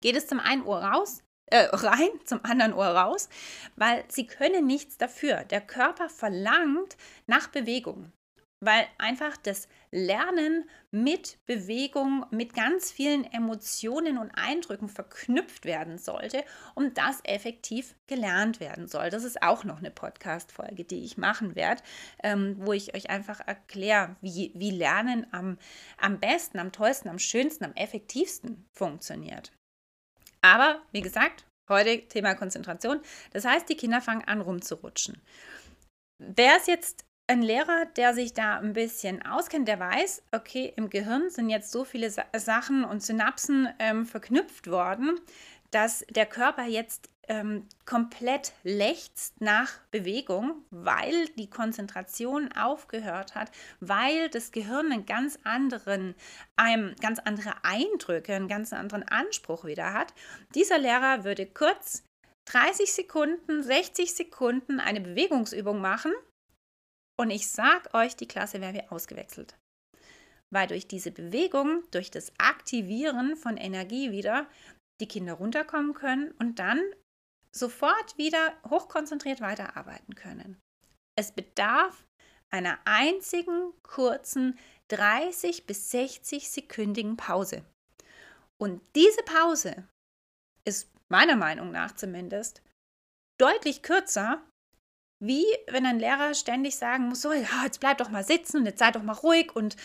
geht 0.00 0.16
es 0.16 0.26
zum 0.26 0.38
einen 0.38 0.62
Ohr 0.62 0.82
raus, 0.82 1.22
äh, 1.52 1.68
rein, 1.72 2.10
zum 2.24 2.44
anderen 2.44 2.72
Ohr 2.72 2.86
raus, 2.86 3.28
weil 3.76 4.04
sie 4.08 4.26
können 4.26 4.66
nichts 4.66 4.98
dafür. 4.98 5.44
Der 5.44 5.60
Körper 5.60 6.08
verlangt 6.08 6.96
nach 7.26 7.48
Bewegung 7.48 8.12
weil 8.62 8.86
einfach 8.96 9.36
das 9.36 9.66
Lernen 9.90 10.70
mit 10.92 11.36
Bewegung, 11.46 12.24
mit 12.30 12.54
ganz 12.54 12.92
vielen 12.92 13.24
Emotionen 13.24 14.18
und 14.18 14.30
Eindrücken 14.30 14.88
verknüpft 14.88 15.64
werden 15.64 15.98
sollte, 15.98 16.44
um 16.76 16.94
das 16.94 17.18
effektiv 17.24 17.96
gelernt 18.06 18.60
werden 18.60 18.86
soll. 18.86 19.10
Das 19.10 19.24
ist 19.24 19.42
auch 19.42 19.64
noch 19.64 19.78
eine 19.78 19.90
Podcast-Folge, 19.90 20.84
die 20.84 21.04
ich 21.04 21.18
machen 21.18 21.56
werde, 21.56 21.82
ähm, 22.22 22.54
wo 22.60 22.72
ich 22.72 22.94
euch 22.94 23.10
einfach 23.10 23.40
erkläre, 23.40 24.14
wie, 24.20 24.52
wie 24.54 24.70
Lernen 24.70 25.26
am, 25.32 25.58
am 25.98 26.20
besten, 26.20 26.60
am 26.60 26.70
tollsten, 26.70 27.08
am 27.08 27.18
schönsten, 27.18 27.64
am 27.64 27.74
effektivsten 27.74 28.64
funktioniert. 28.72 29.50
Aber 30.42 30.82
wie 30.92 31.00
gesagt, 31.00 31.46
heute 31.68 32.06
Thema 32.08 32.34
Konzentration. 32.34 33.00
Das 33.32 33.44
heißt, 33.44 33.68
die 33.68 33.76
Kinder 33.76 34.00
fangen 34.00 34.24
an 34.24 34.40
rumzurutschen. 34.40 35.20
Wer 36.18 36.56
es 36.56 36.66
jetzt 36.66 37.04
ein 37.28 37.42
Lehrer, 37.42 37.86
der 37.96 38.14
sich 38.14 38.34
da 38.34 38.58
ein 38.58 38.72
bisschen 38.72 39.24
auskennt, 39.24 39.68
der 39.68 39.80
weiß, 39.80 40.22
okay, 40.32 40.72
im 40.76 40.90
Gehirn 40.90 41.30
sind 41.30 41.48
jetzt 41.48 41.70
so 41.70 41.84
viele 41.84 42.10
Sa 42.10 42.24
Sachen 42.36 42.84
und 42.84 43.02
Synapsen 43.02 43.68
ähm, 43.78 44.04
verknüpft 44.06 44.68
worden, 44.68 45.18
dass 45.70 46.04
der 46.10 46.26
Körper 46.26 46.64
jetzt 46.64 47.08
ähm, 47.28 47.68
komplett 47.84 48.52
lechzt 48.64 49.40
nach 49.40 49.78
Bewegung, 49.90 50.64
weil 50.70 51.26
die 51.38 51.48
Konzentration 51.48 52.52
aufgehört 52.52 53.34
hat, 53.34 53.50
weil 53.80 54.28
das 54.28 54.50
Gehirn 54.50 54.92
einen 54.92 55.06
ganz 55.06 55.38
anderen, 55.44 56.14
einem 56.56 56.96
ganz 57.00 57.20
andere 57.20 57.54
Eindrücke, 57.62 58.34
einen 58.34 58.48
ganz 58.48 58.72
anderen 58.72 59.04
Anspruch 59.04 59.64
wieder 59.64 59.92
hat. 59.92 60.14
Dieser 60.54 60.78
Lehrer 60.78 61.24
würde 61.24 61.46
kurz 61.46 62.04
30 62.50 62.92
Sekunden, 62.92 63.62
60 63.62 64.14
Sekunden 64.14 64.80
eine 64.80 65.00
Bewegungsübung 65.00 65.80
machen 65.80 66.12
und 67.20 67.30
ich 67.30 67.48
sag 67.48 67.94
euch, 67.94 68.16
die 68.16 68.26
Klasse 68.26 68.60
wäre 68.60 68.74
wie 68.74 68.88
ausgewechselt. 68.88 69.56
Weil 70.50 70.66
durch 70.66 70.88
diese 70.88 71.12
Bewegung, 71.12 71.84
durch 71.92 72.10
das 72.10 72.32
Aktivieren 72.38 73.36
von 73.36 73.56
Energie 73.56 74.10
wieder, 74.10 74.48
die 75.00 75.08
Kinder 75.08 75.34
runterkommen 75.34 75.94
können 75.94 76.32
und 76.32 76.58
dann 76.58 76.80
sofort 77.54 78.16
wieder 78.16 78.54
hochkonzentriert 78.68 79.40
weiterarbeiten 79.40 80.14
können. 80.14 80.60
Es 81.16 81.32
bedarf 81.32 82.06
einer 82.50 82.78
einzigen 82.84 83.72
kurzen 83.82 84.58
30 84.88 85.66
bis 85.66 85.90
60 85.90 86.50
sekündigen 86.50 87.16
Pause. 87.16 87.64
Und 88.60 88.82
diese 88.94 89.22
Pause 89.22 89.88
ist 90.64 90.88
meiner 91.08 91.36
Meinung 91.36 91.72
nach 91.72 91.92
zumindest 91.92 92.62
deutlich 93.40 93.82
kürzer 93.82 94.42
wie 95.22 95.46
wenn 95.70 95.86
ein 95.86 96.00
Lehrer 96.00 96.34
ständig 96.34 96.74
sagen 96.76 97.08
muss, 97.08 97.22
so, 97.22 97.32
ja, 97.32 97.46
jetzt 97.64 97.78
bleib 97.78 97.98
doch 97.98 98.10
mal 98.10 98.24
sitzen 98.24 98.58
und 98.58 98.66
jetzt 98.66 98.80
sei 98.80 98.90
doch 98.90 99.04
mal 99.04 99.12
ruhig 99.12 99.54
und 99.54 99.76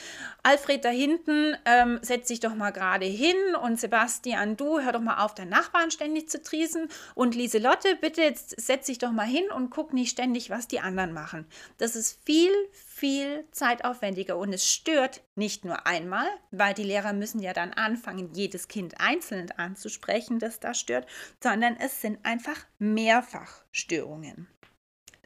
Alfred 0.42 0.84
da 0.84 0.90
hinten, 0.90 1.56
ähm, 1.66 2.00
setz 2.02 2.30
dich 2.30 2.40
doch 2.40 2.56
mal 2.56 2.72
gerade 2.72 3.06
hin 3.06 3.36
und 3.62 3.80
Sebastian, 3.80 4.58
du, 4.58 4.80
hör 4.80 4.92
doch 4.94 5.00
mal 5.00 5.24
auf, 5.24 5.36
deinen 5.36 5.50
Nachbarn 5.50 5.92
ständig 5.92 6.28
zu 6.28 6.42
triesen 6.42 6.90
und 7.14 7.36
Lieselotte, 7.36 7.96
bitte 8.02 8.24
jetzt 8.24 8.60
setz 8.60 8.88
dich 8.88 8.98
doch 8.98 9.12
mal 9.12 9.28
hin 9.28 9.46
und 9.56 9.70
guck 9.70 9.94
nicht 9.94 10.10
ständig, 10.10 10.50
was 10.50 10.68
die 10.68 10.80
anderen 10.80 11.14
machen. 11.14 11.46
Das 11.78 11.96
ist 11.96 12.20
viel, 12.26 12.52
viel 12.72 13.46
zeitaufwendiger 13.52 14.38
und 14.38 14.52
es 14.54 14.68
stört 14.68 15.22
nicht 15.36 15.66
nur 15.66 15.86
einmal, 15.86 16.26
weil 16.50 16.74
die 16.74 16.84
Lehrer 16.84 17.14
müssen 17.14 17.42
ja 17.42 17.54
dann 17.54 17.74
anfangen, 17.74 18.34
jedes 18.34 18.68
Kind 18.68 19.00
einzeln 19.00 19.52
anzusprechen, 19.52 20.40
das 20.40 20.60
da 20.60 20.74
stört, 20.74 21.06
sondern 21.44 21.78
es 21.78 22.02
sind 22.02 22.26
einfach 22.26 22.66
mehrfach 22.80 23.62
Störungen. 23.72 24.48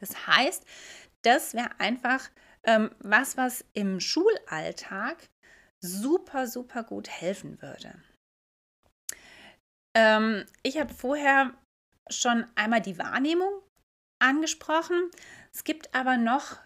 Das 0.02 0.26
heißt, 0.26 0.66
das 1.22 1.54
wäre 1.54 1.78
einfach 1.78 2.28
ähm, 2.64 2.90
was, 2.98 3.36
was 3.36 3.64
im 3.72 4.00
Schulalltag 4.00 5.16
super, 5.80 6.48
super 6.48 6.82
gut 6.82 7.08
helfen 7.08 7.62
würde. 7.62 7.94
Ähm, 9.96 10.44
ich 10.62 10.78
habe 10.78 10.92
vorher 10.92 11.54
schon 12.10 12.46
einmal 12.56 12.80
die 12.80 12.98
Wahrnehmung 12.98 13.62
angesprochen. 14.18 15.10
Es 15.52 15.62
gibt 15.62 15.94
aber 15.94 16.16
noch 16.16 16.58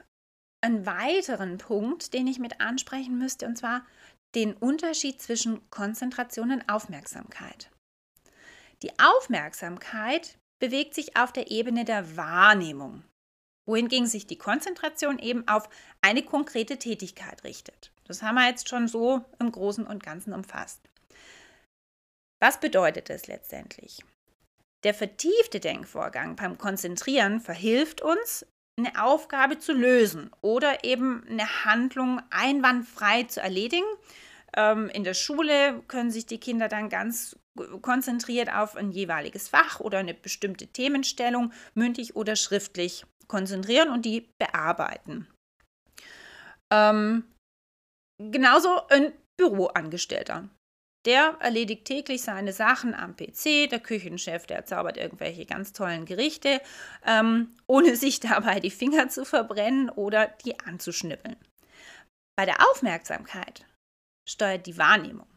einen 0.63 0.87
weiteren 0.87 1.59
Punkt, 1.59 2.15
den 2.15 2.27
ich 2.27 2.39
mit 2.39 2.61
ansprechen 2.61 3.19
müsste, 3.19 3.47
und 3.47 3.57
zwar 3.57 3.87
den 4.35 4.55
Unterschied 4.55 5.21
zwischen 5.21 5.69
Konzentration 5.71 6.53
und 6.53 6.69
Aufmerksamkeit. 6.69 7.71
Die 8.83 8.99
Aufmerksamkeit 8.99 10.39
bewegt 10.59 10.95
sich 10.95 11.17
auf 11.17 11.33
der 11.33 11.51
Ebene 11.51 11.85
der 11.85 12.17
Wahrnehmung, 12.17 13.05
wohingegen 13.67 14.07
sich 14.07 14.27
die 14.27 14.39
Konzentration 14.39 15.19
eben 15.19 15.47
auf 15.49 15.69
eine 16.01 16.23
konkrete 16.23 16.79
Tätigkeit 16.79 17.45
richtet. 17.45 17.93
Das 18.05 18.23
haben 18.23 18.37
wir 18.37 18.49
jetzt 18.49 18.69
schon 18.69 18.89
so 18.89 19.25
im 19.39 19.53
Großen 19.53 19.87
und 19.87 20.03
Ganzen 20.03 20.33
umfasst. 20.33 20.81
Was 22.41 22.61
bedeutet 22.61 23.11
das 23.11 23.27
letztendlich? 23.27 24.05
Der 24.85 24.95
vertiefte 24.95 25.59
Denkvorgang 25.59 26.37
beim 26.37 26.59
Konzentrieren 26.59 27.41
verhilft 27.41 28.03
uns, 28.03 28.47
eine 28.79 29.03
Aufgabe 29.03 29.59
zu 29.59 29.73
lösen 29.73 30.31
oder 30.43 30.85
eben 30.85 31.25
eine 31.29 31.65
Handlung 31.65 32.21
einwandfrei 32.31 33.23
zu 33.25 33.41
erledigen. 33.41 33.87
Ähm, 34.55 34.91
in 34.91 35.03
der 35.03 35.15
Schule 35.15 35.83
können 35.89 36.11
sich 36.11 36.27
die 36.27 36.39
Kinder 36.39 36.69
dann 36.69 36.91
ganz 36.91 37.39
konzentriert 37.81 38.53
auf 38.53 38.77
ein 38.77 38.91
jeweiliges 38.93 39.49
Fach 39.49 39.81
oder 39.81 39.99
eine 39.99 40.13
bestimmte 40.13 40.67
Themenstellung, 40.67 41.53
mündlich 41.75 42.17
oder 42.17 42.37
schriftlich 42.37 43.07
konzentrieren 43.29 43.91
und 43.91 44.05
die 44.05 44.29
bearbeiten. 44.39 45.27
Ähm, 46.73 47.25
genauso 48.19 48.87
ein 48.89 49.13
Büroangestellter. 49.39 50.49
Der 51.07 51.37
erledigt 51.39 51.85
täglich 51.85 52.23
seine 52.23 52.53
Sachen 52.53 52.93
am 52.93 53.15
PC. 53.15 53.71
Der 53.71 53.79
Küchenchef, 53.79 54.47
der 54.47 54.65
zaubert 54.67 54.97
irgendwelche 54.97 55.47
ganz 55.47 55.73
tollen 55.73 56.05
Gerichte, 56.05 56.61
ähm, 57.05 57.55
ohne 57.67 57.97
sich 57.97 58.19
dabei 58.19 58.59
die 58.59 58.73
Finger 58.73 59.09
zu 59.09 59.25
verbrennen 59.25 59.89
oder 59.89 60.27
die 60.27 60.59
anzuschnippeln. 60.59 61.37
Bei 62.37 62.45
der 62.45 62.69
Aufmerksamkeit 62.71 63.65
steuert 64.29 64.67
die 64.67 64.79
Wahrnehmung. 64.79 65.29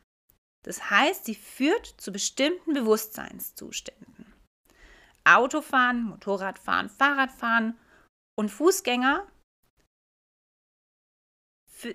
Das 0.65 0.89
heißt, 0.89 1.25
sie 1.25 1.36
führt 1.36 1.86
zu 1.98 2.12
bestimmten 2.12 2.74
Bewusstseinszuständen. 2.74 4.18
Autofahren, 5.23 6.03
Motorradfahren, 6.03 6.89
Fahrradfahren 6.89 7.77
und 8.38 8.49
Fußgänger 8.49 9.27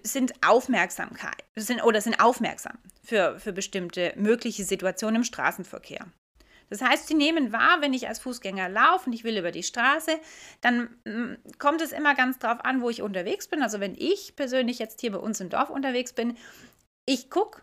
sind 0.02 0.32
Aufmerksamkeit 0.46 1.44
sind, 1.56 1.82
oder 1.84 2.00
sind 2.00 2.20
aufmerksam 2.20 2.78
für, 3.02 3.38
für 3.38 3.52
bestimmte 3.52 4.14
mögliche 4.16 4.64
Situationen 4.64 5.16
im 5.16 5.24
Straßenverkehr. 5.24 6.06
Das 6.70 6.80
heißt, 6.80 7.08
sie 7.08 7.14
nehmen 7.14 7.52
wahr, 7.52 7.80
wenn 7.80 7.92
ich 7.92 8.08
als 8.08 8.18
Fußgänger 8.20 8.68
laufe 8.68 9.06
und 9.06 9.12
ich 9.12 9.24
will 9.24 9.36
über 9.36 9.50
die 9.50 9.62
Straße, 9.62 10.18
dann 10.62 10.88
mm, 11.04 11.34
kommt 11.58 11.82
es 11.82 11.92
immer 11.92 12.14
ganz 12.14 12.38
drauf 12.38 12.64
an, 12.64 12.80
wo 12.80 12.88
ich 12.88 13.02
unterwegs 13.02 13.48
bin. 13.48 13.62
Also 13.62 13.80
wenn 13.80 13.94
ich 13.94 14.34
persönlich 14.34 14.78
jetzt 14.78 15.00
hier 15.00 15.12
bei 15.12 15.18
uns 15.18 15.40
im 15.40 15.50
Dorf 15.50 15.68
unterwegs 15.68 16.14
bin, 16.14 16.36
ich 17.06 17.28
gucke 17.28 17.62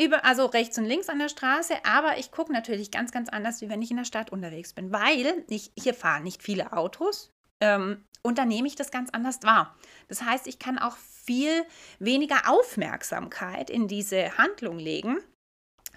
über, 0.00 0.24
also 0.24 0.46
rechts 0.46 0.76
und 0.78 0.84
links 0.84 1.08
an 1.08 1.18
der 1.18 1.28
Straße, 1.28 1.74
aber 1.84 2.18
ich 2.18 2.30
gucke 2.30 2.52
natürlich 2.52 2.90
ganz, 2.90 3.12
ganz 3.12 3.28
anders, 3.28 3.60
wie 3.60 3.68
wenn 3.68 3.82
ich 3.82 3.90
in 3.90 3.96
der 3.96 4.04
Stadt 4.04 4.30
unterwegs 4.30 4.72
bin, 4.72 4.92
weil 4.92 5.44
ich, 5.48 5.72
hier 5.78 5.94
fahren 5.94 6.24
nicht 6.24 6.42
viele 6.42 6.72
Autos. 6.72 7.30
Ähm, 7.62 8.04
und 8.22 8.38
dann 8.38 8.48
nehme 8.48 8.66
ich 8.66 8.74
das 8.74 8.90
ganz 8.90 9.10
anders 9.10 9.42
wahr. 9.42 9.76
Das 10.08 10.22
heißt, 10.22 10.46
ich 10.46 10.58
kann 10.58 10.78
auch 10.78 10.96
viel 10.96 11.64
weniger 11.98 12.50
Aufmerksamkeit 12.50 13.70
in 13.70 13.88
diese 13.88 14.36
Handlung 14.36 14.78
legen, 14.78 15.18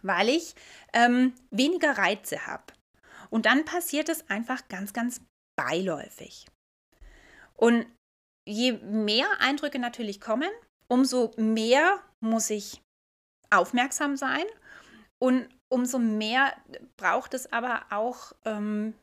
weil 0.03 0.29
ich 0.29 0.55
ähm, 0.93 1.33
weniger 1.49 1.97
Reize 1.97 2.45
habe. 2.45 2.65
Und 3.29 3.45
dann 3.45 3.65
passiert 3.65 4.09
es 4.09 4.29
einfach 4.29 4.67
ganz, 4.69 4.93
ganz 4.93 5.21
beiläufig. 5.57 6.47
Und 7.55 7.85
je 8.47 8.73
mehr 8.73 9.27
Eindrücke 9.39 9.79
natürlich 9.79 10.21
kommen, 10.21 10.49
umso 10.87 11.33
mehr 11.35 11.99
muss 12.21 12.49
ich 12.49 12.81
aufmerksam 13.49 14.17
sein 14.17 14.45
und 15.19 15.49
umso 15.69 15.99
mehr 15.99 16.53
braucht 16.97 17.33
es 17.33 17.51
aber 17.51 17.85
auch 17.91 18.33
ähm, 18.45 18.93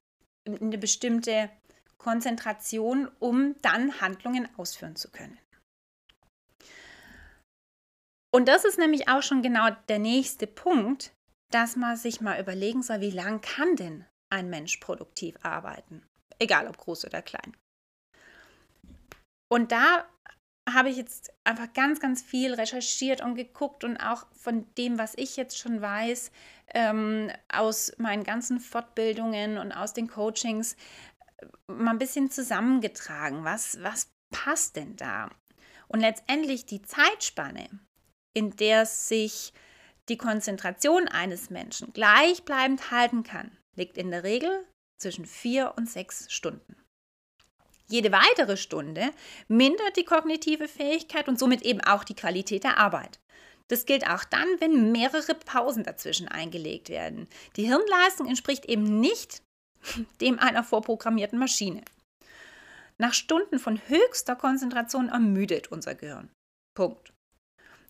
eine 0.46 0.78
bestimmte 0.78 1.50
Konzentration, 1.98 3.10
um 3.18 3.56
dann 3.62 4.00
Handlungen 4.00 4.48
ausführen 4.56 4.96
zu 4.96 5.10
können. 5.10 5.38
Und 8.32 8.48
das 8.48 8.64
ist 8.64 8.78
nämlich 8.78 9.08
auch 9.08 9.22
schon 9.22 9.42
genau 9.42 9.70
der 9.88 9.98
nächste 9.98 10.46
Punkt, 10.46 11.12
dass 11.52 11.76
man 11.76 11.96
sich 11.96 12.20
mal 12.20 12.40
überlegen 12.40 12.82
soll, 12.82 13.00
wie 13.00 13.10
lang 13.10 13.40
kann 13.40 13.76
denn 13.76 14.04
ein 14.30 14.50
Mensch 14.50 14.76
produktiv 14.78 15.36
arbeiten? 15.42 16.06
Egal 16.38 16.68
ob 16.68 16.76
groß 16.76 17.06
oder 17.06 17.22
klein. 17.22 17.56
Und 19.48 19.72
da 19.72 20.06
habe 20.68 20.90
ich 20.90 20.96
jetzt 20.96 21.32
einfach 21.44 21.72
ganz, 21.72 22.00
ganz 22.00 22.22
viel 22.22 22.54
recherchiert 22.54 23.20
und 23.20 23.36
geguckt 23.36 23.84
und 23.84 23.98
auch 23.98 24.26
von 24.32 24.66
dem, 24.76 24.98
was 24.98 25.14
ich 25.16 25.36
jetzt 25.36 25.58
schon 25.58 25.80
weiß, 25.80 26.32
ähm, 26.74 27.30
aus 27.52 27.92
meinen 27.98 28.24
ganzen 28.24 28.58
Fortbildungen 28.58 29.58
und 29.58 29.72
aus 29.72 29.94
den 29.94 30.08
Coachings, 30.08 30.76
mal 31.66 31.92
ein 31.92 31.98
bisschen 31.98 32.30
zusammengetragen. 32.30 33.44
Was, 33.44 33.82
was 33.82 34.10
passt 34.30 34.76
denn 34.76 34.96
da? 34.96 35.30
Und 35.88 36.00
letztendlich 36.00 36.66
die 36.66 36.82
Zeitspanne, 36.82 37.68
in 38.34 38.50
der 38.56 38.86
sich 38.86 39.52
die 40.08 40.16
Konzentration 40.16 41.08
eines 41.08 41.50
Menschen 41.50 41.92
gleichbleibend 41.92 42.90
halten 42.90 43.22
kann, 43.22 43.56
liegt 43.76 43.96
in 43.96 44.10
der 44.10 44.24
Regel 44.24 44.66
zwischen 44.98 45.26
vier 45.26 45.74
und 45.76 45.88
sechs 45.88 46.32
Stunden. 46.32 46.76
Jede 47.88 48.10
weitere 48.12 48.56
Stunde 48.56 49.10
mindert 49.48 49.96
die 49.96 50.04
kognitive 50.04 50.68
Fähigkeit 50.68 51.28
und 51.28 51.38
somit 51.38 51.62
eben 51.62 51.80
auch 51.80 52.04
die 52.04 52.16
Qualität 52.16 52.64
der 52.64 52.78
Arbeit. 52.78 53.20
Das 53.68 53.86
gilt 53.86 54.08
auch 54.08 54.24
dann, 54.24 54.48
wenn 54.60 54.92
mehrere 54.92 55.34
Pausen 55.34 55.82
dazwischen 55.82 56.28
eingelegt 56.28 56.88
werden. 56.88 57.28
Die 57.56 57.66
Hirnleistung 57.66 58.28
entspricht 58.28 58.66
eben 58.66 59.00
nicht 59.00 59.42
dem 60.20 60.38
einer 60.38 60.64
vorprogrammierten 60.64 61.38
Maschine. 61.38 61.82
Nach 62.98 63.12
Stunden 63.12 63.58
von 63.58 63.80
höchster 63.88 64.36
Konzentration 64.36 65.08
ermüdet 65.08 65.70
unser 65.70 65.94
Gehirn. 65.94 66.30
Punkt. 66.74 67.12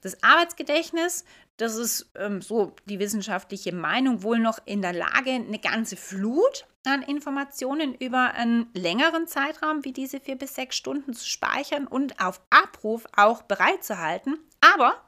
Das 0.02 0.22
Arbeitsgedächtnis, 0.22 1.24
das 1.56 1.76
ist 1.76 2.10
ähm, 2.16 2.42
so 2.42 2.74
die 2.84 2.98
wissenschaftliche 2.98 3.74
Meinung, 3.74 4.22
wohl 4.22 4.38
noch 4.38 4.58
in 4.64 4.82
der 4.82 4.92
Lage, 4.92 5.30
eine 5.30 5.58
ganze 5.58 5.96
Flut 5.96 6.66
an 6.86 7.02
Informationen 7.02 7.94
über 7.94 8.34
einen 8.34 8.68
längeren 8.74 9.26
Zeitraum 9.26 9.84
wie 9.84 9.92
diese 9.92 10.20
vier 10.20 10.36
bis 10.36 10.54
sechs 10.54 10.76
Stunden 10.76 11.14
zu 11.14 11.26
speichern 11.26 11.86
und 11.86 12.20
auf 12.20 12.40
Abruf 12.50 13.06
auch 13.16 13.42
bereitzuhalten. 13.42 14.38
Aber, 14.60 15.02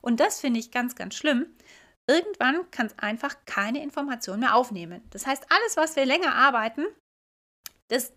und 0.00 0.20
das 0.20 0.40
finde 0.40 0.60
ich 0.60 0.70
ganz, 0.70 0.94
ganz 0.94 1.14
schlimm, 1.14 1.46
Irgendwann 2.08 2.68
kann 2.70 2.86
es 2.86 2.98
einfach 2.98 3.36
keine 3.46 3.82
Information 3.82 4.40
mehr 4.40 4.56
aufnehmen. 4.56 5.02
Das 5.10 5.26
heißt, 5.26 5.46
alles, 5.48 5.76
was 5.76 5.94
wir 5.96 6.04
länger 6.04 6.34
arbeiten, 6.34 6.84
das 7.88 8.12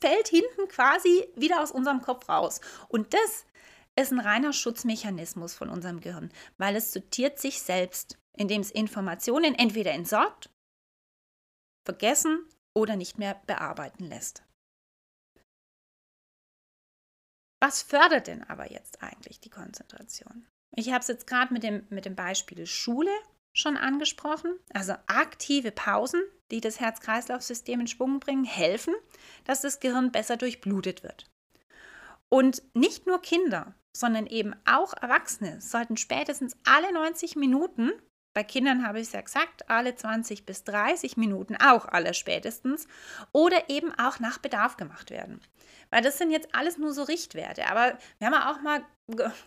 fällt 0.00 0.28
hinten 0.28 0.68
quasi 0.68 1.28
wieder 1.34 1.62
aus 1.62 1.70
unserem 1.70 2.02
Kopf 2.02 2.28
raus. 2.28 2.60
Und 2.88 3.14
das 3.14 3.46
ist 4.00 4.12
ein 4.12 4.20
reiner 4.20 4.52
Schutzmechanismus 4.52 5.54
von 5.54 5.68
unserem 5.68 6.00
Gehirn, 6.00 6.30
weil 6.58 6.76
es 6.76 6.92
sortiert 6.92 7.38
sich 7.38 7.60
selbst, 7.62 8.18
indem 8.36 8.60
es 8.60 8.70
Informationen 8.70 9.54
entweder 9.54 9.92
entsorgt, 9.92 10.50
vergessen 11.84 12.46
oder 12.74 12.96
nicht 12.96 13.18
mehr 13.18 13.40
bearbeiten 13.46 14.04
lässt. 14.04 14.44
Was 17.62 17.82
fördert 17.82 18.26
denn 18.26 18.42
aber 18.44 18.70
jetzt 18.72 19.02
eigentlich 19.02 19.40
die 19.40 19.50
Konzentration? 19.50 20.46
Ich 20.74 20.88
habe 20.90 21.00
es 21.00 21.08
jetzt 21.08 21.26
gerade 21.26 21.52
mit 21.52 21.62
dem, 21.62 21.86
mit 21.90 22.04
dem 22.04 22.14
Beispiel 22.14 22.66
Schule 22.66 23.10
schon 23.52 23.76
angesprochen. 23.76 24.58
Also 24.72 24.94
aktive 25.06 25.72
Pausen, 25.72 26.22
die 26.50 26.60
das 26.60 26.80
Herz-Kreislauf-System 26.80 27.80
in 27.80 27.86
Schwung 27.86 28.20
bringen, 28.20 28.44
helfen, 28.44 28.94
dass 29.44 29.60
das 29.60 29.80
Gehirn 29.80 30.12
besser 30.12 30.36
durchblutet 30.36 31.02
wird. 31.02 31.30
Und 32.28 32.62
nicht 32.74 33.06
nur 33.06 33.20
Kinder, 33.20 33.74
sondern 33.96 34.26
eben 34.26 34.54
auch 34.64 34.92
Erwachsene 34.94 35.60
sollten 35.60 35.96
spätestens 35.96 36.56
alle 36.64 36.92
90 36.92 37.36
Minuten, 37.36 37.92
bei 38.32 38.44
Kindern 38.44 38.86
habe 38.86 39.00
ich 39.00 39.08
es 39.08 39.12
ja 39.12 39.20
gesagt, 39.20 39.68
alle 39.68 39.96
20 39.96 40.46
bis 40.46 40.62
30 40.64 41.16
Minuten 41.16 41.56
auch 41.56 41.86
alle 41.86 42.14
spätestens, 42.14 42.86
oder 43.32 43.68
eben 43.68 43.92
auch 43.98 44.20
nach 44.20 44.38
Bedarf 44.38 44.76
gemacht 44.76 45.10
werden. 45.10 45.40
Weil 45.90 46.02
das 46.02 46.18
sind 46.18 46.30
jetzt 46.30 46.54
alles 46.54 46.78
nur 46.78 46.92
so 46.92 47.02
Richtwerte. 47.02 47.66
Aber 47.68 47.98
wir 48.18 48.28
haben 48.28 48.34
auch 48.34 48.62
mal 48.62 48.84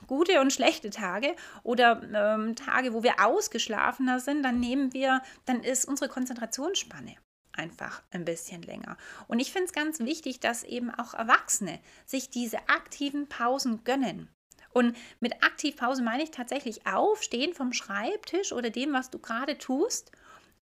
gute 0.08 0.42
und 0.42 0.52
schlechte 0.52 0.90
Tage 0.90 1.36
oder 1.64 2.02
ähm, 2.14 2.58
Tage, 2.58 2.94
wo 2.94 3.04
wir 3.04 3.26
ausgeschlafener 3.26 4.20
sind, 4.20 4.44
dann 4.44 4.60
nehmen 4.60 4.92
wir, 4.94 5.22
dann 5.46 5.64
ist 5.64 5.86
unsere 5.86 6.10
Konzentrationsspanne 6.10 7.16
einfach 7.54 8.04
ein 8.12 8.26
bisschen 8.26 8.62
länger. 8.62 8.98
Und 9.28 9.40
ich 9.40 9.52
finde 9.52 9.68
es 9.68 9.74
ganz 9.74 10.00
wichtig, 10.00 10.40
dass 10.40 10.64
eben 10.64 10.92
auch 10.92 11.14
Erwachsene 11.14 11.80
sich 12.06 12.30
diese 12.30 12.58
aktiven 12.70 13.28
Pausen 13.30 13.84
gönnen. 13.84 14.30
Und 14.72 14.98
mit 15.20 15.44
Aktivpause 15.44 16.02
meine 16.02 16.24
ich 16.24 16.32
tatsächlich 16.32 16.86
aufstehen 16.88 17.54
vom 17.54 17.74
Schreibtisch 17.74 18.52
oder 18.52 18.70
dem, 18.70 18.94
was 18.94 19.12
du 19.12 19.20
gerade 19.20 19.58
tust 19.58 20.12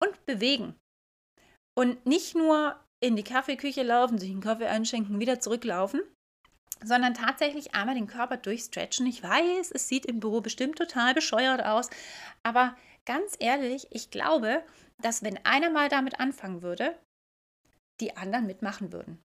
und 0.00 0.26
bewegen. 0.26 0.74
Und 1.78 2.04
nicht 2.06 2.34
nur 2.34 2.78
in 3.00 3.16
die 3.16 3.24
Kaffeeküche 3.24 3.82
laufen, 3.82 4.18
sich 4.18 4.30
einen 4.30 4.40
Kaffee 4.40 4.66
einschenken, 4.66 5.20
wieder 5.20 5.40
zurücklaufen, 5.40 6.00
sondern 6.82 7.14
tatsächlich 7.14 7.74
einmal 7.74 7.94
den 7.94 8.06
Körper 8.06 8.36
durchstretchen. 8.36 9.06
Ich 9.06 9.22
weiß, 9.22 9.70
es 9.70 9.88
sieht 9.88 10.06
im 10.06 10.20
Büro 10.20 10.40
bestimmt 10.40 10.76
total 10.76 11.14
bescheuert 11.14 11.64
aus, 11.64 11.88
aber 12.42 12.76
ganz 13.06 13.36
ehrlich, 13.38 13.86
ich 13.90 14.10
glaube, 14.10 14.62
dass 15.02 15.22
wenn 15.22 15.44
einer 15.44 15.70
mal 15.70 15.88
damit 15.88 16.20
anfangen 16.20 16.62
würde, 16.62 16.98
die 18.00 18.16
anderen 18.16 18.46
mitmachen 18.46 18.92
würden. 18.92 19.22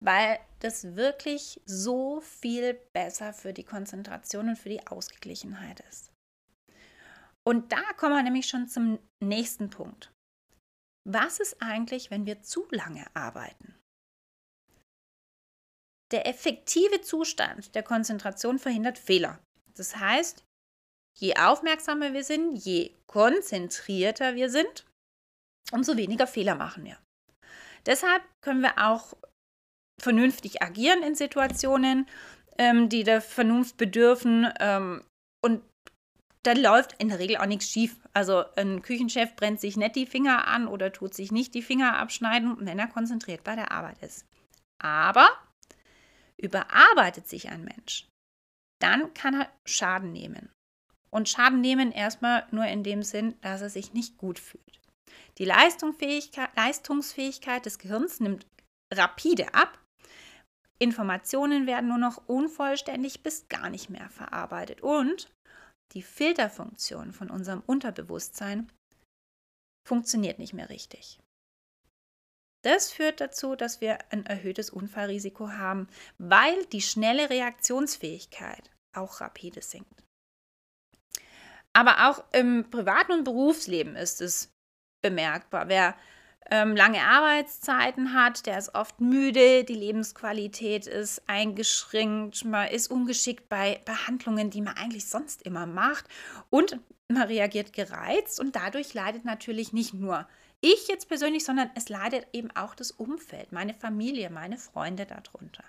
Weil 0.00 0.38
das 0.60 0.96
wirklich 0.96 1.60
so 1.64 2.20
viel 2.20 2.74
besser 2.92 3.32
für 3.32 3.52
die 3.52 3.64
Konzentration 3.64 4.50
und 4.50 4.56
für 4.56 4.68
die 4.68 4.86
Ausgeglichenheit 4.86 5.80
ist. 5.88 6.12
Und 7.46 7.72
da 7.72 7.82
kommen 7.94 8.14
wir 8.14 8.22
nämlich 8.22 8.46
schon 8.46 8.68
zum 8.68 8.98
nächsten 9.20 9.70
Punkt. 9.70 10.12
Was 11.06 11.40
ist 11.40 11.62
eigentlich, 11.62 12.10
wenn 12.10 12.26
wir 12.26 12.42
zu 12.42 12.68
lange 12.70 13.04
arbeiten? 13.16 13.74
Der 16.10 16.26
effektive 16.26 17.00
Zustand 17.00 17.74
der 17.74 17.82
Konzentration 17.82 18.58
verhindert 18.58 18.98
Fehler. 18.98 19.42
Das 19.74 19.96
heißt, 19.96 20.44
je 21.18 21.36
aufmerksamer 21.36 22.12
wir 22.12 22.24
sind, 22.24 22.54
je 22.56 22.94
konzentrierter 23.06 24.34
wir 24.34 24.50
sind, 24.50 24.86
umso 25.72 25.96
weniger 25.96 26.26
Fehler 26.26 26.54
machen 26.54 26.84
wir. 26.84 26.98
Deshalb 27.86 28.22
können 28.40 28.60
wir 28.62 28.78
auch 28.78 29.14
vernünftig 30.00 30.62
agieren 30.62 31.02
in 31.02 31.14
Situationen, 31.14 32.06
ähm, 32.58 32.88
die 32.88 33.04
der 33.04 33.20
Vernunft 33.20 33.76
bedürfen. 33.76 34.48
Ähm, 34.60 35.04
und 35.44 35.62
da 36.42 36.52
läuft 36.52 36.94
in 37.00 37.08
der 37.08 37.18
Regel 37.18 37.36
auch 37.38 37.46
nichts 37.46 37.68
schief. 37.68 37.96
Also 38.12 38.44
ein 38.56 38.82
Küchenchef 38.82 39.34
brennt 39.36 39.60
sich 39.60 39.76
nicht 39.76 39.96
die 39.96 40.06
Finger 40.06 40.46
an 40.46 40.66
oder 40.66 40.92
tut 40.92 41.14
sich 41.14 41.32
nicht 41.32 41.54
die 41.54 41.62
Finger 41.62 41.98
abschneiden, 41.98 42.56
wenn 42.60 42.78
er 42.78 42.88
konzentriert 42.88 43.44
bei 43.44 43.54
der 43.54 43.72
Arbeit 43.72 44.02
ist. 44.02 44.26
Aber 44.82 45.28
überarbeitet 46.36 47.28
sich 47.28 47.48
ein 47.48 47.64
Mensch, 47.64 48.08
dann 48.80 49.12
kann 49.14 49.40
er 49.40 49.52
Schaden 49.66 50.12
nehmen. 50.12 50.50
Und 51.10 51.28
Schaden 51.28 51.60
nehmen 51.60 51.90
erstmal 51.90 52.46
nur 52.50 52.66
in 52.66 52.84
dem 52.84 53.02
Sinn, 53.02 53.34
dass 53.40 53.62
er 53.62 53.70
sich 53.70 53.92
nicht 53.92 54.18
gut 54.18 54.38
fühlt. 54.38 54.77
Die 55.38 55.44
Leistungsfähigkeit, 55.44 57.66
des 57.66 57.78
Gehirns 57.78 58.20
nimmt 58.20 58.46
rapide 58.92 59.54
ab. 59.54 59.78
Informationen 60.80 61.66
werden 61.66 61.88
nur 61.88 61.98
noch 61.98 62.28
unvollständig 62.28 63.22
bis 63.22 63.48
gar 63.48 63.70
nicht 63.70 63.90
mehr 63.90 64.08
verarbeitet. 64.10 64.80
Und 64.80 65.32
die 65.92 66.02
Filterfunktion 66.02 67.12
von 67.12 67.30
unserem 67.30 67.62
Unterbewusstsein 67.66 68.70
funktioniert 69.86 70.38
nicht 70.38 70.52
mehr 70.52 70.68
richtig. 70.68 71.18
Das 72.64 72.92
führt 72.92 73.20
dazu, 73.20 73.54
dass 73.54 73.80
wir 73.80 73.98
ein 74.12 74.26
erhöhtes 74.26 74.70
Unfallrisiko 74.70 75.50
haben, 75.50 75.88
weil 76.18 76.66
die 76.66 76.82
schnelle 76.82 77.30
Reaktionsfähigkeit 77.30 78.70
auch 78.96 79.20
rapide 79.20 79.62
sinkt. 79.62 80.04
Aber 81.72 82.10
auch 82.10 82.24
im 82.32 82.68
privaten 82.70 83.12
und 83.12 83.24
Berufsleben 83.24 83.94
ist 83.94 84.20
es 84.20 84.50
bemerkbar. 85.00 85.68
Wer 85.68 85.94
ähm, 86.50 86.74
lange 86.76 87.02
Arbeitszeiten 87.02 88.14
hat, 88.14 88.46
der 88.46 88.58
ist 88.58 88.74
oft 88.74 89.00
müde, 89.00 89.64
die 89.64 89.74
Lebensqualität 89.74 90.86
ist 90.86 91.22
eingeschränkt, 91.28 92.44
man 92.44 92.68
ist 92.68 92.90
ungeschickt 92.90 93.48
bei 93.48 93.80
Behandlungen, 93.84 94.50
die 94.50 94.62
man 94.62 94.76
eigentlich 94.76 95.06
sonst 95.06 95.42
immer 95.42 95.66
macht 95.66 96.06
und 96.50 96.78
man 97.08 97.22
reagiert 97.24 97.72
gereizt 97.72 98.40
und 98.40 98.56
dadurch 98.56 98.94
leidet 98.94 99.24
natürlich 99.24 99.72
nicht 99.72 99.94
nur 99.94 100.26
ich 100.60 100.88
jetzt 100.88 101.08
persönlich, 101.08 101.44
sondern 101.44 101.70
es 101.74 101.88
leidet 101.88 102.26
eben 102.32 102.50
auch 102.56 102.74
das 102.74 102.90
Umfeld, 102.90 103.52
meine 103.52 103.74
Familie, 103.74 104.28
meine 104.28 104.58
Freunde 104.58 105.06
darunter. 105.06 105.62